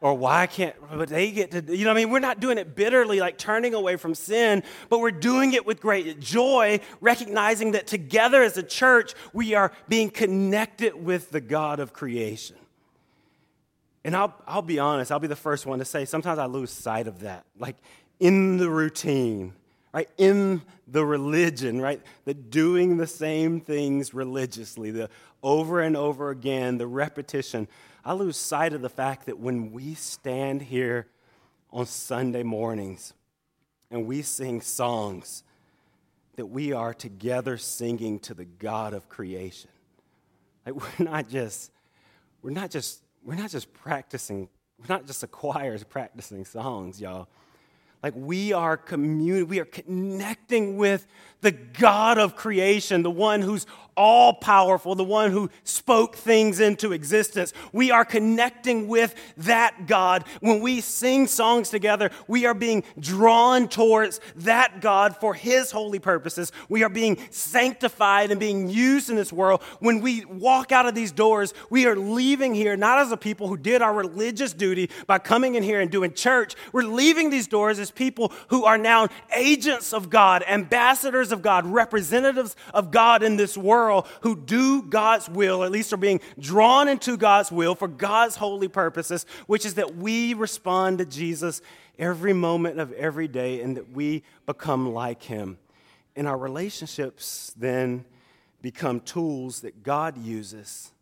[0.00, 2.10] Or why can't, but they get to, you know I mean?
[2.10, 5.80] We're not doing it bitterly, like turning away from sin, but we're doing it with
[5.80, 11.80] great joy, recognizing that together as a church, we are being connected with the God
[11.80, 12.56] of creation.
[14.04, 16.70] And I'll, I'll be honest, I'll be the first one to say sometimes I lose
[16.70, 17.44] sight of that.
[17.58, 17.76] Like
[18.18, 19.54] in the routine,
[19.92, 20.08] right?
[20.16, 22.00] In the religion, right?
[22.24, 25.10] The doing the same things religiously, the
[25.42, 27.68] over and over again, the repetition.
[28.04, 31.06] I lose sight of the fact that when we stand here
[31.70, 33.12] on Sunday mornings
[33.90, 35.42] and we sing songs,
[36.36, 39.70] that we are together singing to the God of creation.
[40.64, 41.70] Like we're not just,
[42.42, 47.28] we're not just we're not just practicing, we're not just a choir practicing songs, y'all.
[48.02, 51.06] Like we are commun- we are connecting with
[51.42, 56.92] the God of creation, the one who's all powerful, the one who spoke things into
[56.92, 57.52] existence.
[57.72, 60.24] We are connecting with that God.
[60.40, 65.98] When we sing songs together, we are being drawn towards that God for his holy
[65.98, 66.50] purposes.
[66.68, 69.62] We are being sanctified and being used in this world.
[69.80, 73.48] When we walk out of these doors, we are leaving here not as a people
[73.48, 76.54] who did our religious duty by coming in here and doing church.
[76.72, 81.66] We're leaving these doors as people who are now agents of God, ambassadors of God,
[81.66, 86.88] representatives of God in this world who do God's will, at least are being drawn
[86.88, 91.62] into God's will for God's holy purposes, which is that we respond to Jesus
[91.98, 95.58] every moment of every day and that we become like him.
[96.16, 98.04] And our relationships then
[98.62, 100.92] become tools that God uses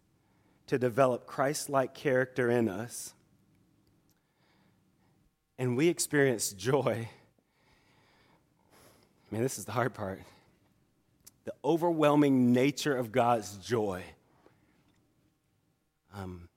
[0.67, 3.15] to develop Christ like character in us.
[5.59, 7.09] And we experience joy.
[9.31, 10.21] Man, this is the hard part
[11.45, 14.03] the overwhelming nature of God's joy.
[16.15, 16.51] Um,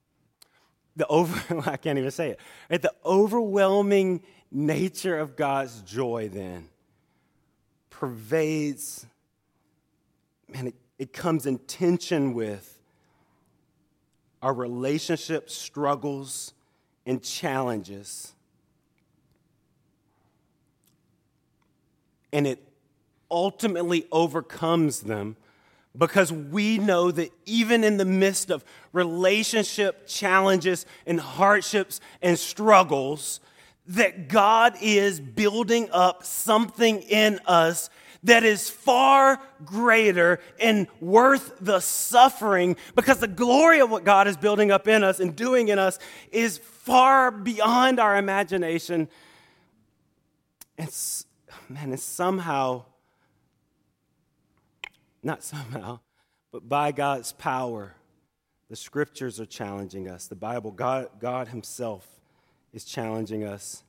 [0.97, 2.39] the over, I can't even say it.
[2.69, 2.81] Right?
[2.81, 6.67] The overwhelming nature of God's joy then
[7.89, 9.05] pervades,
[10.49, 12.79] man, it, it comes in tension with
[14.41, 16.53] our relationship struggles
[17.05, 18.33] and challenges.
[22.33, 22.59] And it
[23.29, 25.37] ultimately overcomes them
[25.97, 28.63] because we know that even in the midst of
[28.93, 33.39] relationship challenges and hardships and struggles,
[33.87, 37.89] that God is building up something in us
[38.23, 44.37] that is far greater and worth the suffering because the glory of what God is
[44.37, 45.97] building up in us and doing in us
[46.31, 49.09] is far beyond our imagination.
[50.77, 50.89] And
[51.69, 52.85] man, it's somehow
[55.23, 55.99] not somehow,
[56.51, 57.95] but by God's power,
[58.69, 60.27] the scriptures are challenging us.
[60.27, 62.07] The Bible, God, God Himself
[62.73, 63.83] is challenging us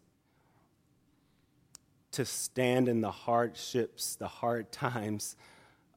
[2.13, 5.37] to stand in the hardships, the hard times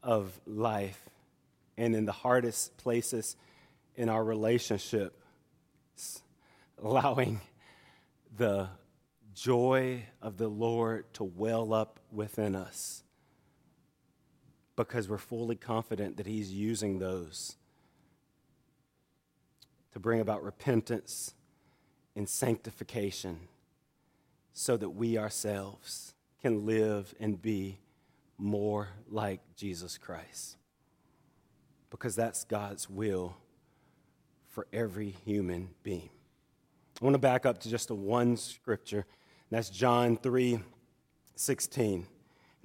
[0.02, 1.10] of life,
[1.78, 3.36] and in the hardest places
[3.96, 5.20] in our relationship,
[6.82, 7.42] allowing
[8.38, 8.70] the
[9.36, 13.04] joy of the Lord to well up within us
[14.76, 17.58] because we're fully confident that He's using those
[19.92, 21.34] to bring about repentance
[22.16, 23.40] and sanctification
[24.54, 27.80] so that we ourselves can live and be
[28.38, 30.58] more like Jesus Christ.
[31.90, 33.38] Because that's God's will
[34.50, 36.10] for every human being.
[37.02, 39.06] I want to back up to just a one scripture,
[39.50, 40.60] that's John 3
[41.36, 41.94] 16.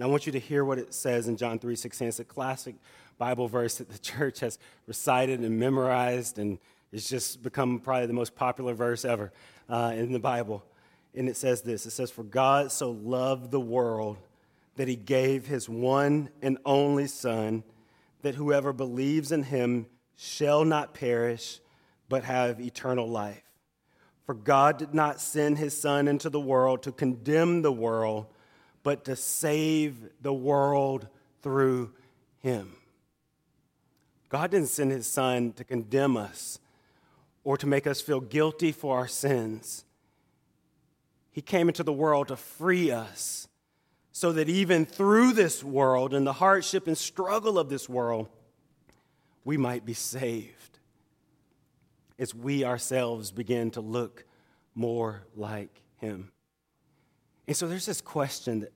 [0.01, 2.09] And I want you to hear what it says in John 3:16.
[2.09, 2.75] It's a classic
[3.19, 6.59] Bible verse that the church has recited and memorized, and
[6.91, 9.31] it's just become probably the most popular verse ever
[9.69, 10.65] uh, in the Bible.
[11.15, 14.17] And it says this it says, For God so loved the world
[14.77, 17.63] that he gave his one and only Son,
[18.23, 19.85] that whoever believes in him
[20.17, 21.61] shall not perish,
[22.09, 23.50] but have eternal life.
[24.31, 28.27] For God did not send his Son into the world to condemn the world
[28.85, 31.09] but to save the world
[31.43, 31.93] through
[32.39, 32.77] him.
[34.29, 36.61] God didn't send his son to condemn us
[37.43, 39.85] or to make us feel guilty for our sins.
[41.33, 43.49] He came into the world to free us
[44.13, 48.29] so that even through this world and the hardship and struggle of this world,
[49.45, 50.60] we might be saved
[52.21, 54.25] as we ourselves begin to look
[54.75, 56.31] more like him.
[57.49, 58.73] And so there's this question that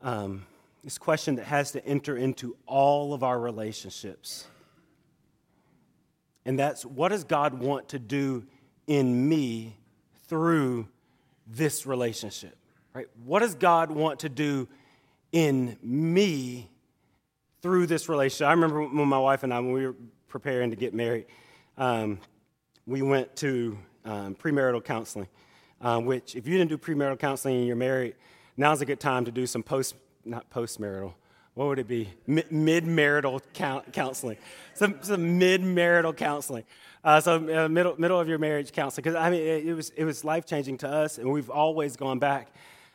[0.00, 0.46] um,
[0.84, 4.46] this question that has to enter into all of our relationships.
[6.44, 8.46] And that's what does God want to do
[8.86, 9.76] in me
[10.28, 10.86] through
[11.46, 12.56] this relationship?
[12.94, 13.08] Right?
[13.24, 14.68] What does God want to do
[15.32, 16.70] in me
[17.62, 18.46] through this relationship?
[18.46, 19.96] I remember when my wife and I, when we were
[20.28, 21.26] preparing to get married,
[21.78, 22.18] um,
[22.86, 25.28] we went to um, premarital counseling
[25.80, 28.14] um, which if you didn't do premarital counseling and you're married,
[28.56, 31.14] now's a good time to do some post, not postmarital,
[31.54, 32.10] what would it be?
[32.26, 34.36] mid-marital counseling.
[34.74, 36.64] Some, some mid-marital counseling.
[37.02, 39.04] Uh, so uh, middle, middle of your marriage counseling.
[39.04, 42.18] Because, I mean, it, it, was, it was life-changing to us, and we've always gone
[42.18, 42.48] back.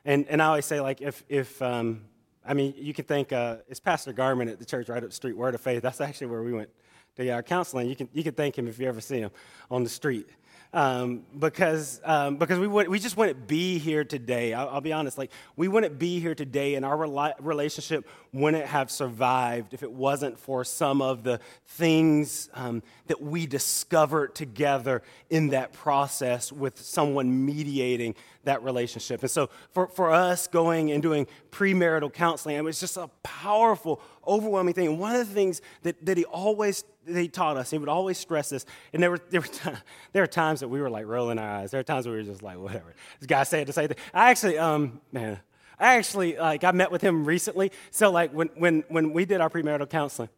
[0.05, 2.01] And, and I always say, like, if, if um,
[2.45, 5.15] I mean, you can think, uh, it's Pastor Garman at the church right up the
[5.15, 5.81] street, Word of Faith.
[5.81, 6.69] That's actually where we went
[7.19, 7.89] our counseling.
[7.89, 9.31] You can, you can thank him if you ever see him
[9.69, 10.27] on the street.
[10.73, 14.53] um, because um, because we would, we just wouldn't be here today.
[14.53, 18.65] I'll, I'll, be honest, like we wouldn't be here today, and our rela- relationship wouldn't
[18.65, 25.01] have survived if it wasn't for some of the things um, that we discovered together
[25.29, 29.21] in that process with someone mediating that relationship.
[29.21, 34.01] And so for, for us going and doing premarital counseling, it was just a powerful,
[34.25, 34.87] overwhelming thing.
[34.87, 38.17] And one of the things that, that he always he taught us, he would always
[38.17, 38.65] stress this.
[38.93, 39.69] And there were, there, were t-
[40.13, 41.71] there were times that we were like rolling our eyes.
[41.71, 42.93] There were times where we were just like, whatever.
[43.19, 43.97] This guy said the same thing.
[44.13, 45.39] I actually, um, man,
[45.79, 47.71] I actually, like, I met with him recently.
[47.89, 50.29] So, like, when, when, when we did our premarital counseling,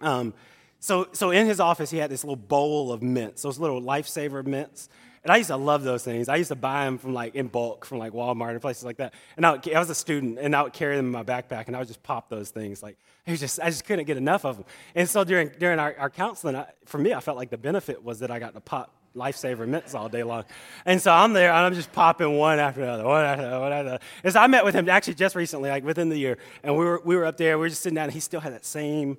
[0.00, 0.34] um,
[0.78, 4.44] so, so in his office, he had this little bowl of mints, those little lifesaver
[4.46, 4.90] mints.
[5.24, 6.28] And I used to love those things.
[6.28, 8.98] I used to buy them from like in bulk from like Walmart and places like
[8.98, 9.14] that.
[9.36, 11.66] And I, would, I was a student, and I would carry them in my backpack,
[11.66, 12.82] and I would just pop those things.
[12.82, 14.66] Like just, I just couldn't get enough of them.
[14.94, 18.04] And so during during our, our counseling, I, for me, I felt like the benefit
[18.04, 20.44] was that I got to pop lifesaver mints all day long.
[20.84, 23.72] And so I'm there, and I'm just popping one after another, one after another, one
[23.72, 24.04] after another.
[24.24, 26.84] And so I met with him actually just recently, like within the year, and we
[26.84, 28.66] were we were up there, we were just sitting down, and he still had that
[28.66, 29.16] same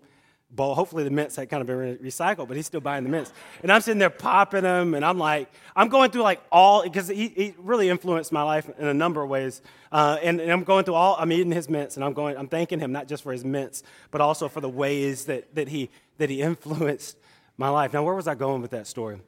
[0.50, 0.76] bowl.
[0.76, 3.34] Hopefully the mints had kind of been recycled, but he's still buying the mints.
[3.62, 7.08] And I'm sitting there popping them, and I'm like, I'm going through like all, because
[7.08, 9.62] he, he really influenced my life in a number of ways.
[9.92, 12.48] Uh, and, and, I'm going through all, I'm eating his mints, and I'm going, I'm
[12.48, 15.90] thanking him not just for his mints, but also for the ways that, that, he,
[16.18, 17.18] that he influenced
[17.58, 17.94] my life.
[17.94, 19.20] Now, where was I going with that story?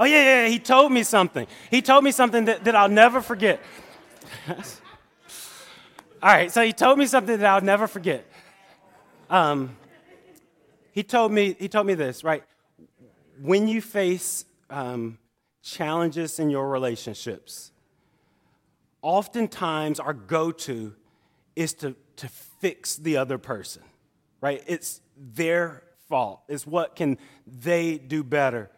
[0.00, 1.46] Oh, yeah, yeah, he told me something.
[1.72, 3.60] He told me something that, that I'll never forget.
[4.48, 4.54] All
[6.22, 8.24] right, so he told me something that I'll never forget.
[9.30, 9.76] Um,
[10.92, 12.42] he told me he told me this right.
[13.40, 15.18] When you face um,
[15.62, 17.70] challenges in your relationships,
[19.02, 20.94] oftentimes our go-to
[21.54, 23.82] is to to fix the other person.
[24.40, 24.62] Right?
[24.66, 26.42] It's their fault.
[26.48, 28.70] It's what can they do better.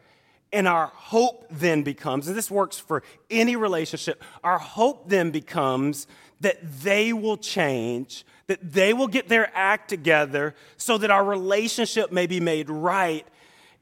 [0.52, 6.08] And our hope then becomes, and this works for any relationship, our hope then becomes
[6.40, 12.10] that they will change, that they will get their act together so that our relationship
[12.10, 13.26] may be made right.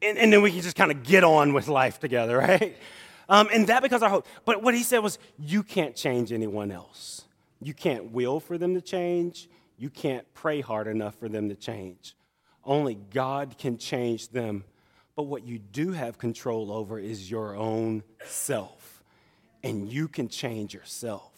[0.03, 2.77] And, and then we can just kind of get on with life together, right?
[3.29, 4.27] Um, and that becomes our hope.
[4.45, 7.23] But what he said was, you can't change anyone else.
[7.61, 9.49] You can't will for them to change.
[9.77, 12.17] You can't pray hard enough for them to change.
[12.65, 14.65] Only God can change them.
[15.15, 19.03] But what you do have control over is your own self.
[19.63, 21.38] And you can change yourself.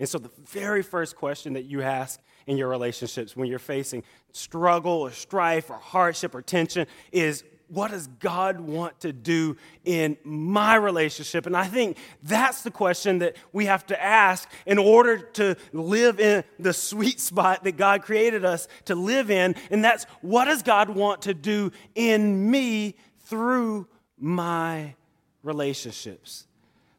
[0.00, 4.02] And so, the very first question that you ask in your relationships when you're facing
[4.32, 10.16] struggle or strife or hardship or tension is what does God want to do in
[10.24, 11.46] my relationship?
[11.46, 16.18] And I think that's the question that we have to ask in order to live
[16.18, 19.54] in the sweet spot that God created us to live in.
[19.70, 23.86] And that's what does God want to do in me through
[24.18, 24.94] my
[25.42, 26.46] relationships?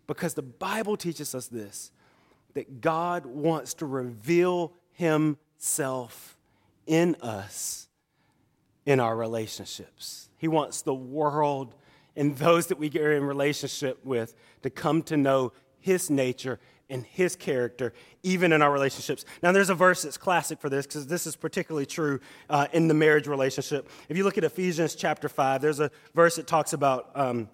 [0.05, 1.91] Because the Bible teaches us this
[2.53, 6.37] that God wants to reveal Himself
[6.85, 7.87] in us
[8.85, 10.29] in our relationships.
[10.37, 11.75] He wants the world
[12.15, 16.59] and those that we are in relationship with to come to know His nature
[16.89, 19.23] and His character, even in our relationships.
[19.41, 22.87] Now, there's a verse that's classic for this because this is particularly true uh, in
[22.87, 23.89] the marriage relationship.
[24.09, 27.49] If you look at Ephesians chapter 5, there's a verse that talks about, um,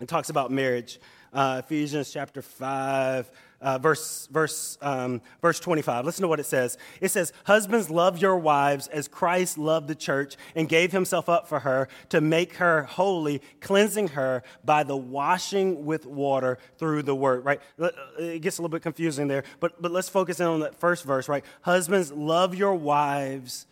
[0.00, 1.00] it talks about marriage.
[1.32, 6.04] Uh, Ephesians chapter 5, uh, verse, verse, um, verse 25.
[6.04, 6.76] Listen to what it says.
[7.00, 11.48] It says, Husbands, love your wives as Christ loved the church and gave himself up
[11.48, 17.14] for her to make her holy, cleansing her by the washing with water through the
[17.14, 17.60] word, right?
[17.80, 20.74] Uh, it gets a little bit confusing there, but, but let's focus in on that
[20.74, 21.44] first verse, right?
[21.62, 23.66] Husbands, love your wives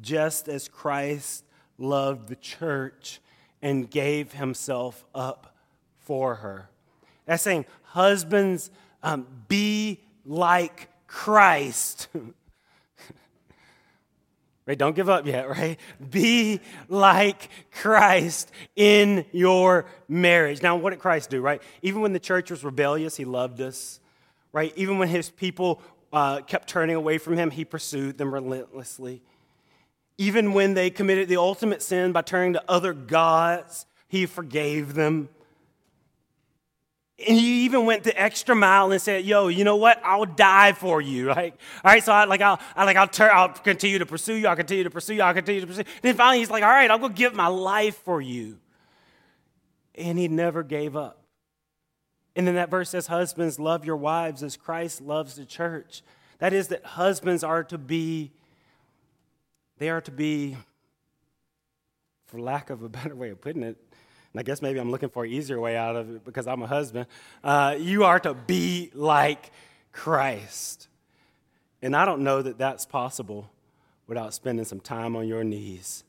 [0.00, 1.44] just as Christ
[1.78, 3.20] loved the church
[3.62, 5.54] and gave himself up
[5.98, 6.68] for her.
[7.26, 8.70] That's saying, husbands,
[9.02, 12.08] um, be like Christ.
[14.66, 14.78] right?
[14.78, 15.78] Don't give up yet, right?
[16.10, 20.62] Be like Christ in your marriage.
[20.62, 21.62] Now, what did Christ do, right?
[21.82, 23.98] Even when the church was rebellious, he loved us,
[24.52, 24.72] right?
[24.76, 25.80] Even when his people
[26.12, 29.22] uh, kept turning away from him, he pursued them relentlessly.
[30.18, 35.28] Even when they committed the ultimate sin by turning to other gods, he forgave them.
[37.26, 40.00] And he even went the extra mile and said, "Yo, you know what?
[40.04, 41.54] I'll die for you." Like,
[41.84, 44.46] all right, so I like I'll I like I'll I'll continue to pursue you.
[44.46, 45.22] I'll continue to pursue you.
[45.22, 45.82] I'll continue to pursue.
[46.00, 48.58] Then finally, he's like, "All right, I'll go give my life for you."
[49.96, 51.24] And he never gave up.
[52.36, 56.02] And then that verse says, "Husbands, love your wives as Christ loves the church."
[56.38, 58.30] That is that husbands are to be.
[59.78, 60.56] They are to be,
[62.26, 63.76] for lack of a better way of putting it,
[64.32, 66.62] and I guess maybe I'm looking for an easier way out of it because I'm
[66.62, 67.06] a husband.
[67.42, 69.50] Uh, you are to be like
[69.92, 70.88] Christ.
[71.80, 73.50] And I don't know that that's possible
[74.06, 76.04] without spending some time on your knees,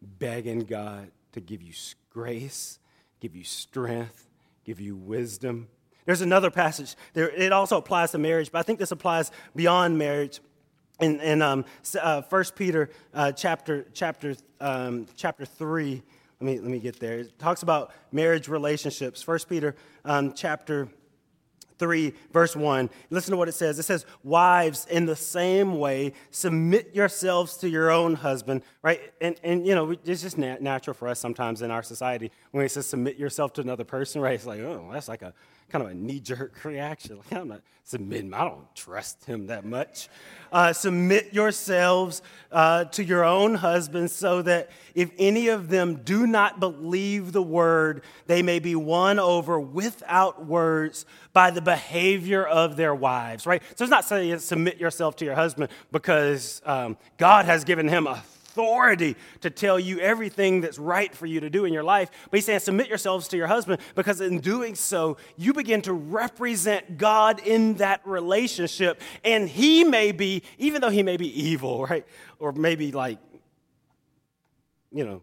[0.00, 1.72] begging God to give you
[2.10, 2.78] grace,
[3.20, 4.26] give you strength,
[4.64, 5.68] give you wisdom.
[6.04, 6.96] There's another passage.
[7.14, 10.40] There, it also applies to marriage, but I think this applies beyond marriage.
[10.98, 11.66] In, in um,
[12.00, 16.02] uh, 1 Peter uh, chapter, chapter, um, chapter 3,
[16.40, 17.20] let me, let me get there.
[17.20, 19.26] It talks about marriage relationships.
[19.26, 19.74] 1 Peter
[20.04, 20.88] um, chapter
[21.78, 22.90] 3, verse 1.
[23.10, 23.78] Listen to what it says.
[23.78, 29.00] It says, Wives, in the same way, submit yourselves to your own husband, right?
[29.20, 32.64] And, and you know, it's just nat- natural for us sometimes in our society when
[32.64, 34.34] it says submit yourself to another person, right?
[34.34, 35.32] It's like, oh, that's like a
[35.68, 37.18] kind of a knee jerk reaction.
[37.18, 40.08] Like, I'm not submitting, I don't trust him that much.
[40.50, 46.26] Uh, submit yourselves uh, to your own husbands so that if any of them do
[46.26, 52.76] not believe the word, they may be won over without words by the behavior of
[52.76, 53.62] their wives, right?
[53.76, 58.06] So it's not saying submit yourself to your husband because um, God has given him
[58.06, 58.22] a
[58.56, 62.10] authority to tell you everything that's right for you to do in your life.
[62.30, 65.92] But he's saying, submit yourselves to your husband because in doing so, you begin to
[65.92, 69.00] represent God in that relationship.
[69.24, 72.06] And he may be, even though he may be evil, right?
[72.38, 73.18] Or maybe like,
[74.90, 75.22] you know,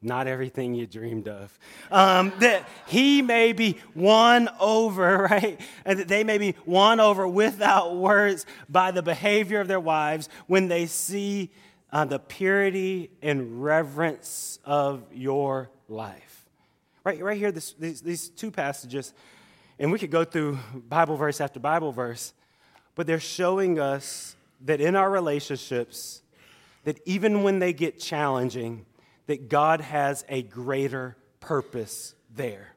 [0.00, 1.56] not everything you dreamed of.
[1.90, 5.60] Um, that he may be won over, right?
[5.84, 10.30] And that they may be won over without words by the behavior of their wives
[10.46, 11.50] when they see
[11.92, 16.48] uh, the purity and reverence of your life.
[17.04, 19.12] Right, right here, this, these, these two passages,
[19.78, 22.32] and we could go through Bible verse after Bible verse,
[22.94, 26.22] but they're showing us that in our relationships,
[26.84, 28.86] that even when they get challenging,
[29.26, 32.74] that God has a greater purpose there.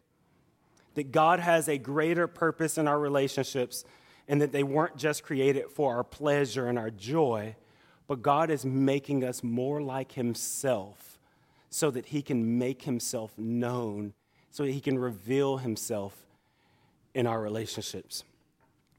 [0.95, 3.85] That God has a greater purpose in our relationships,
[4.27, 7.55] and that they weren't just created for our pleasure and our joy,
[8.07, 11.19] but God is making us more like Himself
[11.69, 14.13] so that He can make Himself known,
[14.51, 16.15] so that He can reveal Himself
[17.13, 18.23] in our relationships.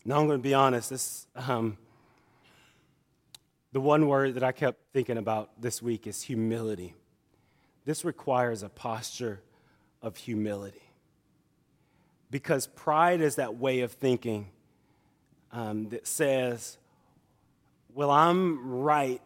[0.05, 1.77] Now, I'm going to be honest, this, um,
[3.73, 6.95] the one word that I kept thinking about this week is humility.
[7.85, 9.41] This requires a posture
[10.03, 10.83] of humility.
[12.31, 14.49] Because pride is that way of thinking
[15.53, 16.79] um, that says,
[17.97, 19.23] well, I'm right,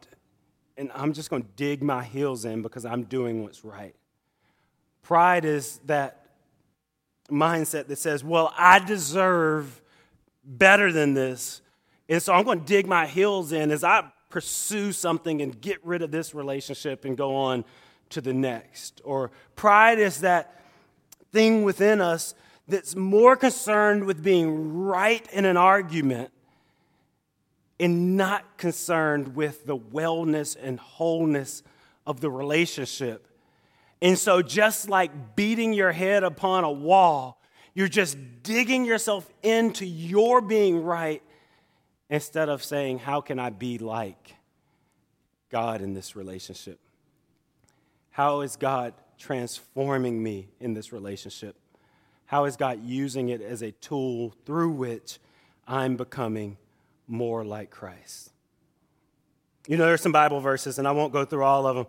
[0.76, 3.96] and I'm just going to dig my heels in because I'm doing what's right.
[5.02, 6.28] Pride is that
[7.28, 9.82] mindset that says, well, I deserve
[10.44, 11.62] better than this,
[12.08, 15.84] and so I'm going to dig my heels in as I pursue something and get
[15.84, 17.64] rid of this relationship and go on
[18.10, 19.00] to the next.
[19.04, 20.62] Or pride is that
[21.32, 22.36] thing within us
[22.68, 26.30] that's more concerned with being right in an argument
[27.80, 31.62] and not concerned with the wellness and wholeness
[32.06, 33.26] of the relationship.
[34.02, 37.40] And so, just like beating your head upon a wall,
[37.74, 41.22] you're just digging yourself into your being right
[42.08, 44.36] instead of saying, How can I be like
[45.50, 46.78] God in this relationship?
[48.10, 51.56] How is God transforming me in this relationship?
[52.26, 55.18] How is God using it as a tool through which
[55.66, 56.56] I'm becoming
[57.10, 58.30] more like Christ.
[59.66, 61.86] You know, there's some Bible verses, and I won't go through all of them,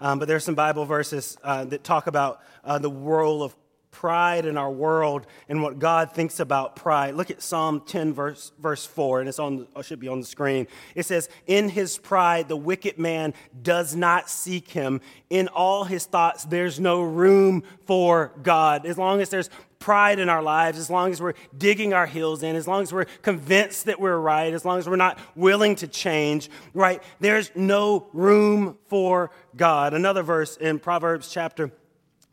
[0.00, 3.54] um, but there's some Bible verses uh, that talk about uh, the role of
[3.94, 7.14] pride in our world and what God thinks about pride.
[7.14, 10.26] Look at Psalm 10, verse, verse 4, and it's on, it should be on the
[10.26, 10.66] screen.
[10.96, 15.00] It says, In his pride, the wicked man does not seek him.
[15.30, 18.84] In all his thoughts, there's no room for God.
[18.84, 19.48] As long as there's
[19.84, 22.90] pride in our lives, as long as we're digging our heels in, as long as
[22.90, 27.50] we're convinced that we're right, as long as we're not willing to change, right, there's
[27.54, 29.92] no room for God.
[29.92, 31.70] Another verse in Proverbs chapter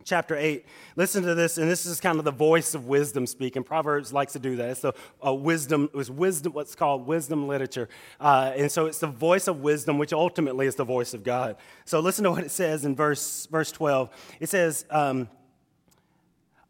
[0.06, 0.66] chapter 8.
[0.96, 3.64] Listen to this, and this is kind of the voice of wisdom speaking.
[3.64, 4.70] Proverbs likes to do that.
[4.70, 4.86] It's
[5.22, 7.90] a, wisdom, it's wisdom, what's called wisdom literature.
[8.20, 11.58] Uh, and so it's the voice of wisdom, which ultimately is the voice of God.
[11.84, 14.10] So listen to what it says in verse, verse 12.
[14.40, 15.28] It says, um,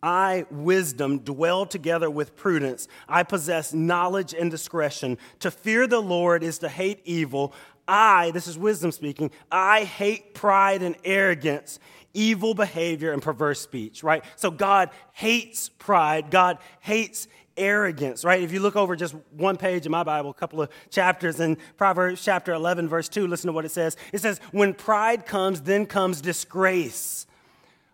[0.04, 2.88] I, wisdom, dwell together with prudence.
[3.08, 5.18] I possess knowledge and discretion.
[5.40, 7.54] To fear the Lord is to hate evil.
[7.88, 11.80] I, this is wisdom speaking, I hate pride and arrogance
[12.14, 14.24] evil behavior and perverse speech, right?
[14.36, 17.28] So God hates pride, God hates
[17.58, 18.42] arrogance, right?
[18.42, 21.58] If you look over just one page in my Bible, a couple of chapters in
[21.78, 23.98] Proverbs chapter 11, verse 2, listen to what it says.
[24.14, 27.28] It says, When pride comes, then comes disgrace.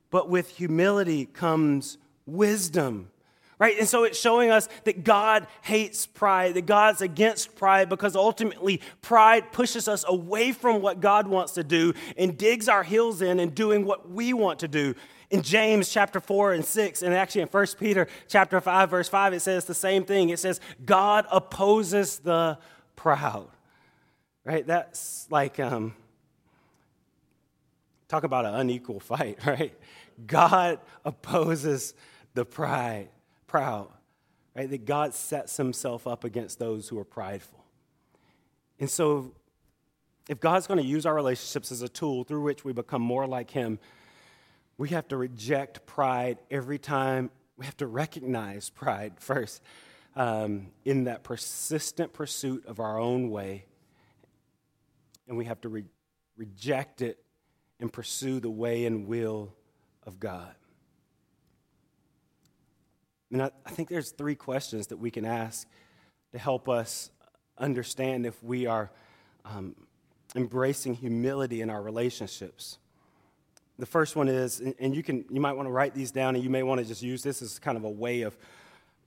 [0.10, 3.10] But with humility comes wisdom.
[3.60, 3.80] Right?
[3.80, 8.82] And so it's showing us that God hates pride, that God's against pride because ultimately
[9.01, 13.39] pride pushes us away from what God wants to do and digs our heels in
[13.39, 14.93] and doing what we want to do.
[15.32, 19.34] In James chapter 4 and 6, and actually in 1 Peter chapter 5, verse 5,
[19.34, 20.30] it says the same thing.
[20.30, 22.60] It says, God opposes the
[22.95, 23.47] proud.
[24.45, 24.66] Right?
[24.66, 25.95] That's like, um,
[28.08, 29.74] talk about an unequal fight, right?
[30.26, 31.93] God opposes
[32.34, 33.09] the pride,
[33.45, 33.89] proud,
[34.55, 34.70] right?
[34.70, 37.63] That God sets himself up against those who are prideful.
[38.80, 39.34] And so,
[40.30, 43.26] if God's going to use our relationships as a tool through which we become more
[43.26, 43.80] like him,
[44.78, 47.32] we have to reject pride every time.
[47.55, 49.61] We have to recognize pride first
[50.15, 53.65] um, in that persistent pursuit of our own way.
[55.28, 55.86] And we have to re-
[56.36, 57.20] reject it
[57.80, 59.53] and pursue the way and will
[60.08, 60.55] of God.
[63.32, 65.68] And I, I think there's three questions that we can ask
[66.32, 67.12] to help us
[67.58, 68.89] understand if we are
[69.45, 69.76] um,
[70.36, 72.78] embracing humility in our relationships.
[73.80, 76.43] The first one is, and you can, you might want to write these down, and
[76.43, 78.36] you may want to just use this as kind of a way of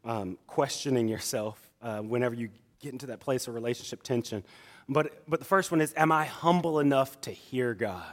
[0.05, 4.45] um, questioning yourself uh, whenever you get into that place of relationship tension.
[4.89, 8.13] But, but the first one is, am I humble enough to hear God?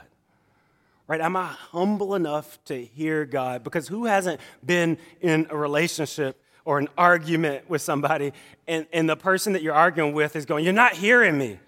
[1.08, 1.20] Right?
[1.20, 3.64] Am I humble enough to hear God?
[3.64, 8.32] Because who hasn't been in a relationship or an argument with somebody
[8.68, 11.58] and, and the person that you're arguing with is going, You're not hearing me.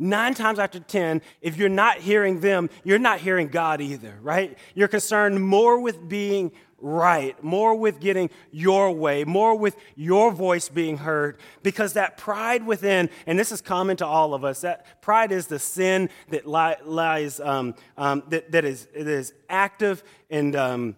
[0.00, 4.16] Nine times out of 10, if you're not hearing them, you're not hearing God either,
[4.22, 4.56] right?
[4.74, 10.68] You're concerned more with being right, more with getting your way, more with your voice
[10.68, 15.00] being heard, because that pride within, and this is common to all of us, that
[15.02, 20.54] pride is the sin that lies, um, um, that, that is active and.
[20.56, 20.96] Um,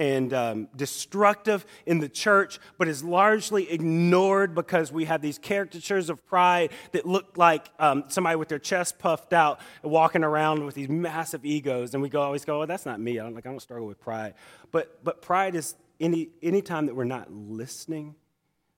[0.00, 6.08] and um, destructive in the church, but is largely ignored because we have these caricatures
[6.08, 10.74] of pride that look like um, somebody with their chest puffed out walking around with
[10.74, 11.92] these massive egos.
[11.92, 13.20] And we go, always go, oh, that's not me.
[13.20, 14.32] I don't, like, I don't struggle with pride.
[14.72, 18.14] But, but pride is any, any time that we're not listening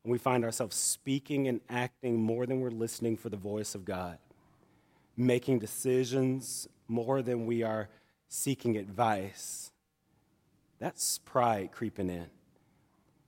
[0.02, 3.84] and we find ourselves speaking and acting more than we're listening for the voice of
[3.84, 4.18] God,
[5.16, 7.88] making decisions more than we are
[8.28, 9.71] seeking advice
[10.82, 12.26] that's pride creeping in.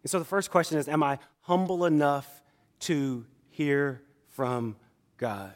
[0.02, 2.42] And so the first question is Am I humble enough
[2.80, 4.74] to hear from
[5.18, 5.54] God?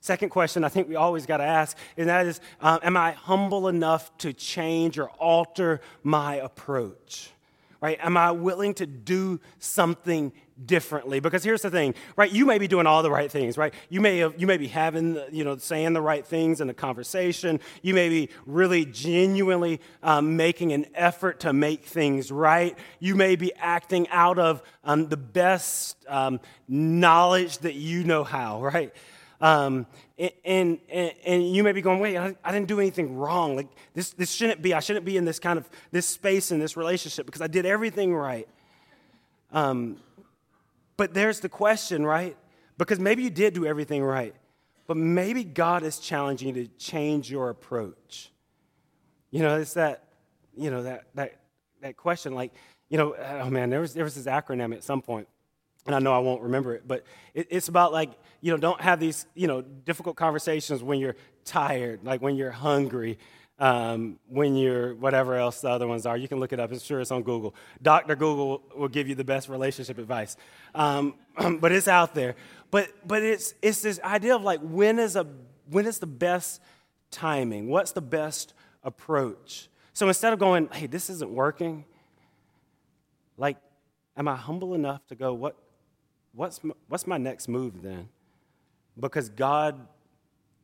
[0.00, 3.12] Second question I think we always got to ask, and that is um, Am I
[3.12, 7.30] humble enough to change or alter my approach?
[7.82, 7.98] Right?
[8.00, 10.32] Am I willing to do something
[10.64, 13.72] differently because here's the thing right you may be doing all the right things right
[13.88, 16.74] you may have, you may be having you know saying the right things in a
[16.74, 23.14] conversation you may be really genuinely um, making an effort to make things right you
[23.14, 28.92] may be acting out of um, the best um, knowledge that you know how right
[29.40, 29.86] um,
[30.18, 33.54] and, and, and you may be going, wait, I, didn't do anything wrong.
[33.54, 34.74] Like this, this shouldn't be.
[34.74, 37.64] I shouldn't be in this kind of this space in this relationship because I did
[37.64, 38.48] everything right.
[39.52, 39.98] Um,
[40.98, 42.36] but there's the question, right?
[42.76, 44.34] Because maybe you did do everything right,
[44.86, 48.30] but maybe God is challenging you to change your approach.
[49.30, 50.04] You know, it's that,
[50.56, 51.40] you know, that, that,
[51.80, 52.52] that question like,
[52.90, 55.28] you know, oh man, there was, there was this acronym at some point,
[55.86, 58.80] and I know I won't remember it, but it, it's about like, you know, don't
[58.80, 63.18] have these, you know, difficult conversations when you're tired, like when you're hungry,
[63.58, 66.16] um, when you're whatever else the other ones are.
[66.16, 66.70] You can look it up.
[66.70, 67.54] I'm sure it's on Google.
[67.82, 68.14] Dr.
[68.14, 70.36] Google will give you the best relationship advice.
[70.74, 71.14] Um,
[71.60, 72.36] but it's out there.
[72.70, 75.26] But, but it's, it's this idea of like when is, a,
[75.70, 76.60] when is the best
[77.10, 77.68] timing?
[77.68, 78.54] What's the best
[78.84, 79.68] approach?
[79.92, 81.84] So instead of going, hey, this isn't working,
[83.36, 83.56] like,
[84.16, 85.56] am I humble enough to go, what,
[86.32, 88.08] what's, my, what's my next move then?
[88.98, 89.88] Because God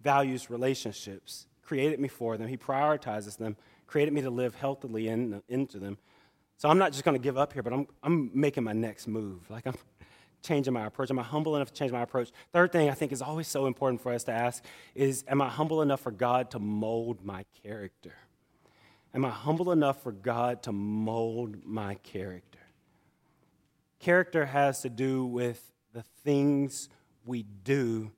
[0.02, 2.48] values relationships created me for them.
[2.48, 3.56] He prioritizes them,
[3.86, 5.98] created me to live healthily in, into them.
[6.56, 9.08] So I'm not just going to give up here, but I'm, I'm making my next
[9.08, 9.50] move.
[9.50, 9.74] Like I'm
[10.42, 11.10] changing my approach.
[11.10, 12.30] Am I humble enough to change my approach?
[12.52, 15.48] Third thing I think is always so important for us to ask is Am I
[15.48, 18.14] humble enough for God to mold my character?
[19.14, 22.58] Am I humble enough for God to mold my character?
[24.00, 26.88] Character has to do with the things
[27.24, 28.10] we do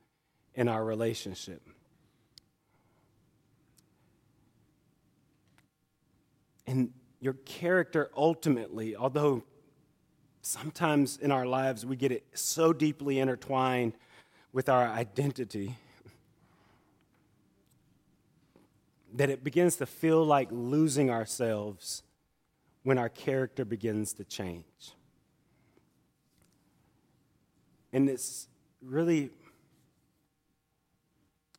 [0.54, 1.62] in our relationship.
[6.66, 9.44] And your character ultimately, although
[10.42, 13.94] sometimes in our lives we get it so deeply intertwined
[14.52, 15.76] with our identity
[19.14, 22.02] that it begins to feel like losing ourselves
[22.82, 24.92] when our character begins to change.
[27.92, 28.46] And it's
[28.82, 29.30] really,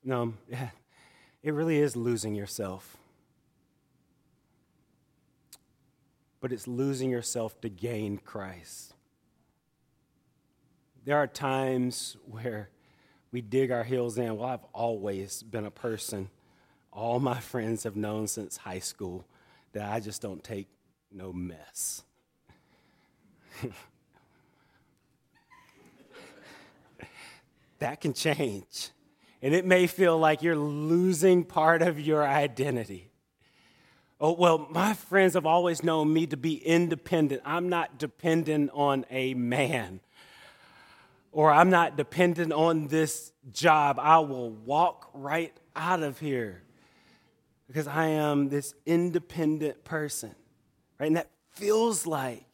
[0.04, 0.70] no, yeah,
[1.44, 2.97] it really is losing yourself.
[6.40, 8.94] But it's losing yourself to gain Christ.
[11.06, 12.70] There are times where
[13.32, 14.38] we dig our heels in.
[14.38, 16.30] Well, I've always been a person,
[16.92, 19.26] all my friends have known since high school,
[19.74, 20.68] that I just don't take
[21.12, 22.04] no mess.
[27.80, 28.90] that can change.
[29.42, 33.12] And it may feel like you're losing part of your identity.
[34.20, 37.44] Oh, well, my friends have always known me to be independent.
[37.46, 40.00] I'm not dependent on a man,
[41.32, 44.00] or I'm not dependent on this job.
[44.02, 46.64] I will walk right out of here
[47.68, 50.34] because I am this independent person,
[51.00, 51.08] right?
[51.08, 52.46] And that feels like,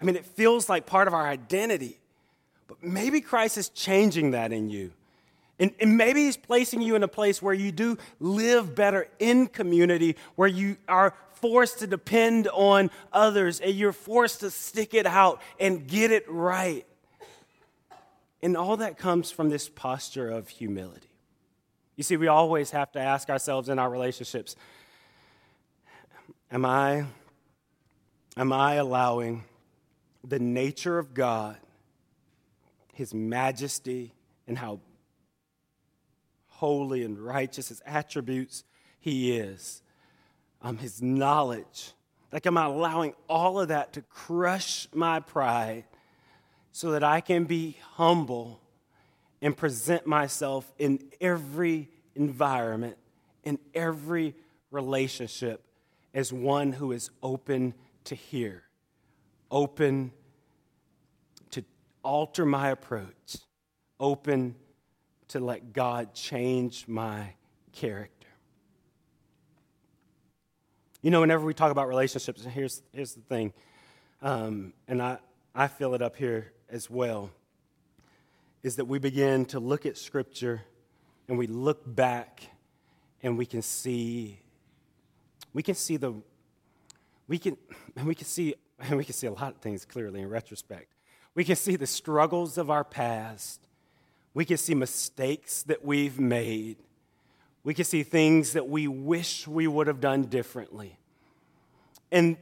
[0.00, 2.00] I mean, it feels like part of our identity.
[2.66, 4.92] But maybe Christ is changing that in you.
[5.58, 9.48] And, and, maybe He's placing you in a place where you do live better in
[9.48, 15.06] community, where you are forced to depend on others and you're forced to stick it
[15.06, 16.86] out and get it right.
[18.42, 21.08] And all that comes from this posture of humility.
[21.96, 24.54] You see, we always have to ask ourselves in our relationships
[26.50, 27.04] Am I,
[28.36, 29.44] am I allowing
[30.24, 31.56] the nature of God
[32.98, 34.12] his majesty
[34.48, 34.80] and how
[36.58, 38.64] holy and righteous his attributes
[38.98, 39.80] he is,
[40.60, 41.92] um, his knowledge.
[42.32, 45.84] Like, am I allowing all of that to crush my pride
[46.72, 48.60] so that I can be humble
[49.40, 52.96] and present myself in every environment,
[53.44, 54.34] in every
[54.72, 55.62] relationship,
[56.12, 57.72] as one who is open
[58.04, 58.64] to hear,
[59.48, 60.10] open
[61.52, 61.64] to
[62.02, 63.36] alter my approach,
[64.00, 64.56] open
[65.28, 67.34] to let God change my
[67.72, 68.28] character.
[71.02, 73.52] You know, whenever we talk about relationships, and here's, here's the thing,
[74.20, 75.18] um, and I,
[75.54, 77.30] I feel it up here as well,
[78.62, 80.62] is that we begin to look at Scripture
[81.28, 82.42] and we look back
[83.22, 84.40] and we can see,
[85.52, 86.14] we can see the,
[87.28, 87.56] we can,
[87.96, 90.94] and we can see, and we can see a lot of things clearly in retrospect.
[91.34, 93.67] We can see the struggles of our past.
[94.38, 96.76] We can see mistakes that we've made.
[97.64, 100.96] We can see things that we wish we would have done differently.
[102.12, 102.36] And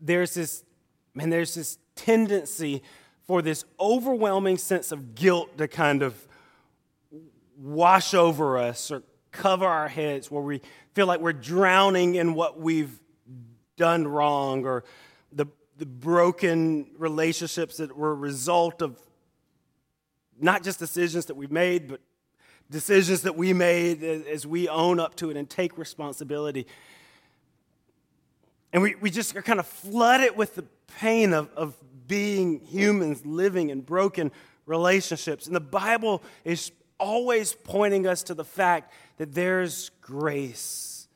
[0.00, 0.64] there's this,
[1.14, 2.82] man, there's this tendency
[3.28, 6.26] for this overwhelming sense of guilt to kind of
[7.56, 10.62] wash over us or cover our heads where we
[10.94, 12.98] feel like we're drowning in what we've
[13.76, 14.82] done wrong or
[15.30, 15.46] the
[15.76, 19.00] the broken relationships that were a result of
[20.40, 22.00] not just decisions that we've made, but
[22.70, 26.66] decisions that we made as we own up to it and take responsibility.
[28.72, 30.64] And we, we just are kind of flooded with the
[30.98, 31.74] pain of, of
[32.06, 34.30] being humans living in broken
[34.66, 35.46] relationships.
[35.46, 41.08] And the Bible is always pointing us to the fact that there's grace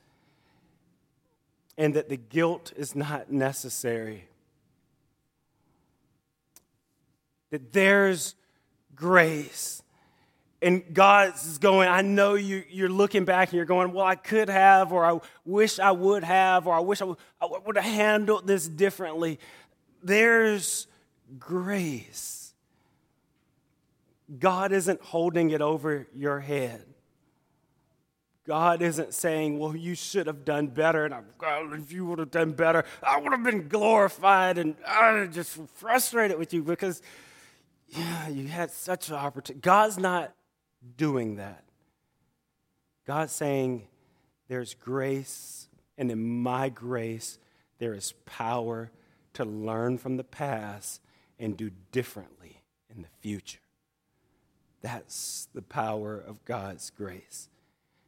[1.77, 4.29] and that the guilt is not necessary.
[7.53, 8.35] that there's
[9.03, 9.82] grace.
[10.62, 14.14] And God is going, I know you, you're looking back and you're going, well, I
[14.14, 17.76] could have, or I wish I would have, or I wish I would, I would
[17.76, 19.40] have handled this differently.
[20.05, 20.86] There's
[21.36, 22.55] grace.
[24.38, 26.84] God isn't holding it over your head.
[28.46, 32.30] God isn't saying, well, you should have done better, and God, if you would have
[32.30, 37.03] done better, I would have been glorified, and I'm just frustrated with you because
[37.93, 39.61] yeah, you had such an opportunity.
[39.61, 40.32] God's not
[40.97, 41.64] doing that.
[43.07, 43.88] God's saying,
[44.49, 45.68] there's grace,
[45.99, 47.38] and in my grace,
[47.78, 48.90] there is power
[49.34, 51.01] to learn from the past
[51.38, 52.62] and do differently
[52.95, 53.59] in the future.
[54.80, 57.49] That's the power of God's grace.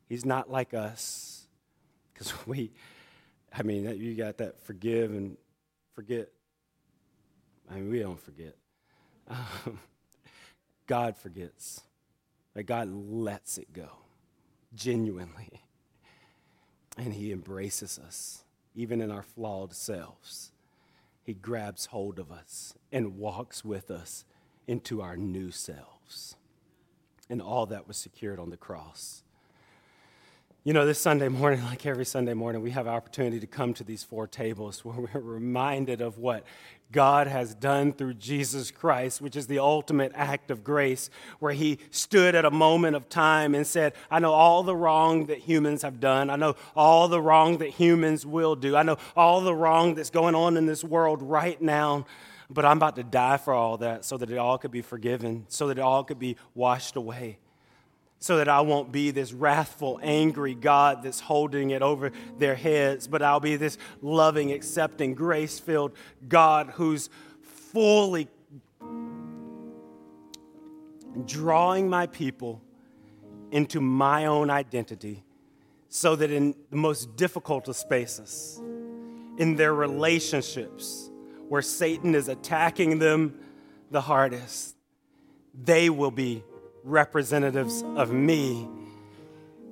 [0.09, 1.47] He's not like us,
[2.13, 2.73] because we,
[3.53, 5.37] I mean, you got that forgive and
[5.95, 6.31] forget.
[7.71, 8.55] I mean, we don't forget.
[9.29, 9.79] Um,
[10.87, 11.83] God forgets.
[12.55, 13.89] That God lets it go
[14.75, 15.61] genuinely.
[16.97, 20.53] And He embraces us, even in our flawed selves.
[21.25, 24.25] He grabs hold of us and walks with us
[24.69, 26.37] into our new selves.
[27.29, 29.24] And all that was secured on the cross.
[30.67, 33.85] You know, this Sunday morning, like every Sunday morning, we have opportunity to come to
[33.85, 36.43] these four tables where we're reminded of what
[36.91, 41.81] God has done through Jesus Christ, which is the ultimate act of grace, where He
[41.91, 45.83] stood at a moment of time and said, I know all the wrong that humans
[45.83, 46.31] have done.
[46.31, 48.75] I know all the wrong that humans will do.
[48.75, 52.07] I know all the wrong that's going on in this world right now.
[52.49, 55.45] But I'm about to die for all that so that it all could be forgiven,
[55.49, 57.39] so that it all could be washed away
[58.25, 63.07] so that I won't be this wrathful, angry God that's holding it over their heads,
[63.07, 65.93] but I'll be this loving, accepting, grace filled
[66.27, 67.11] God who's
[67.43, 68.29] fully
[71.27, 72.63] drawing my people
[73.51, 75.23] into my own identity
[75.91, 78.59] so that in the most difficult of spaces,
[79.37, 81.11] in their relationships,
[81.51, 83.39] where Satan is attacking them
[83.91, 84.77] the hardest,
[85.53, 86.43] they will be
[86.85, 88.69] representatives of me,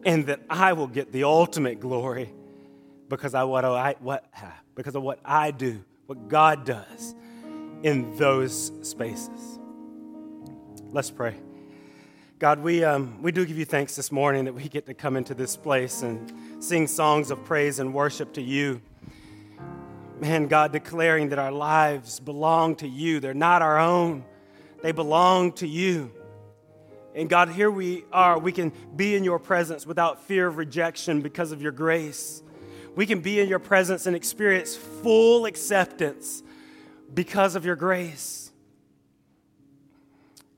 [0.04, 2.32] and that I will get the ultimate glory
[3.08, 4.24] because I what I what
[4.74, 7.14] because of what I do, what God does
[7.82, 9.58] in those spaces.
[10.90, 11.36] Let's pray.
[12.38, 15.16] God, we, um, we do give you thanks this morning that we get to come
[15.16, 18.80] into this place and sing songs of praise and worship to you.
[20.18, 23.20] Man, God, declaring that our lives belong to you.
[23.20, 24.24] They're not our own,
[24.82, 26.10] they belong to you.
[27.14, 28.38] And God, here we are.
[28.38, 32.42] We can be in your presence without fear of rejection because of your grace.
[32.94, 36.42] We can be in your presence and experience full acceptance
[37.12, 38.50] because of your grace.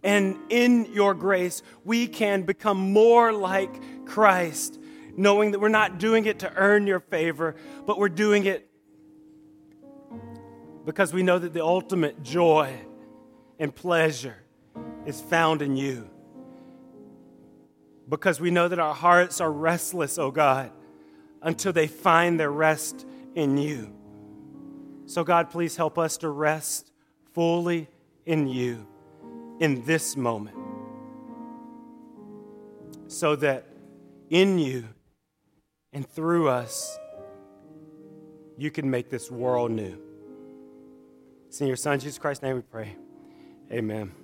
[0.02, 4.78] And in your grace, we can become more like Christ,
[5.16, 8.68] knowing that we're not doing it to earn your favor, but we're doing it
[10.84, 12.78] because we know that the ultimate joy
[13.58, 14.36] and pleasure
[15.06, 16.10] is found in you
[18.08, 20.70] because we know that our hearts are restless, oh God,
[21.42, 23.92] until they find their rest in you.
[25.06, 26.90] So, God, please help us to rest
[27.32, 27.88] fully
[28.24, 28.86] in you
[29.60, 30.56] in this moment
[33.06, 33.66] so that
[34.30, 34.84] in you
[35.92, 36.98] and through us,
[38.56, 39.98] you can make this world new.
[41.48, 42.96] It's in your Son, Jesus Christ's name, we pray.
[43.70, 44.23] Amen.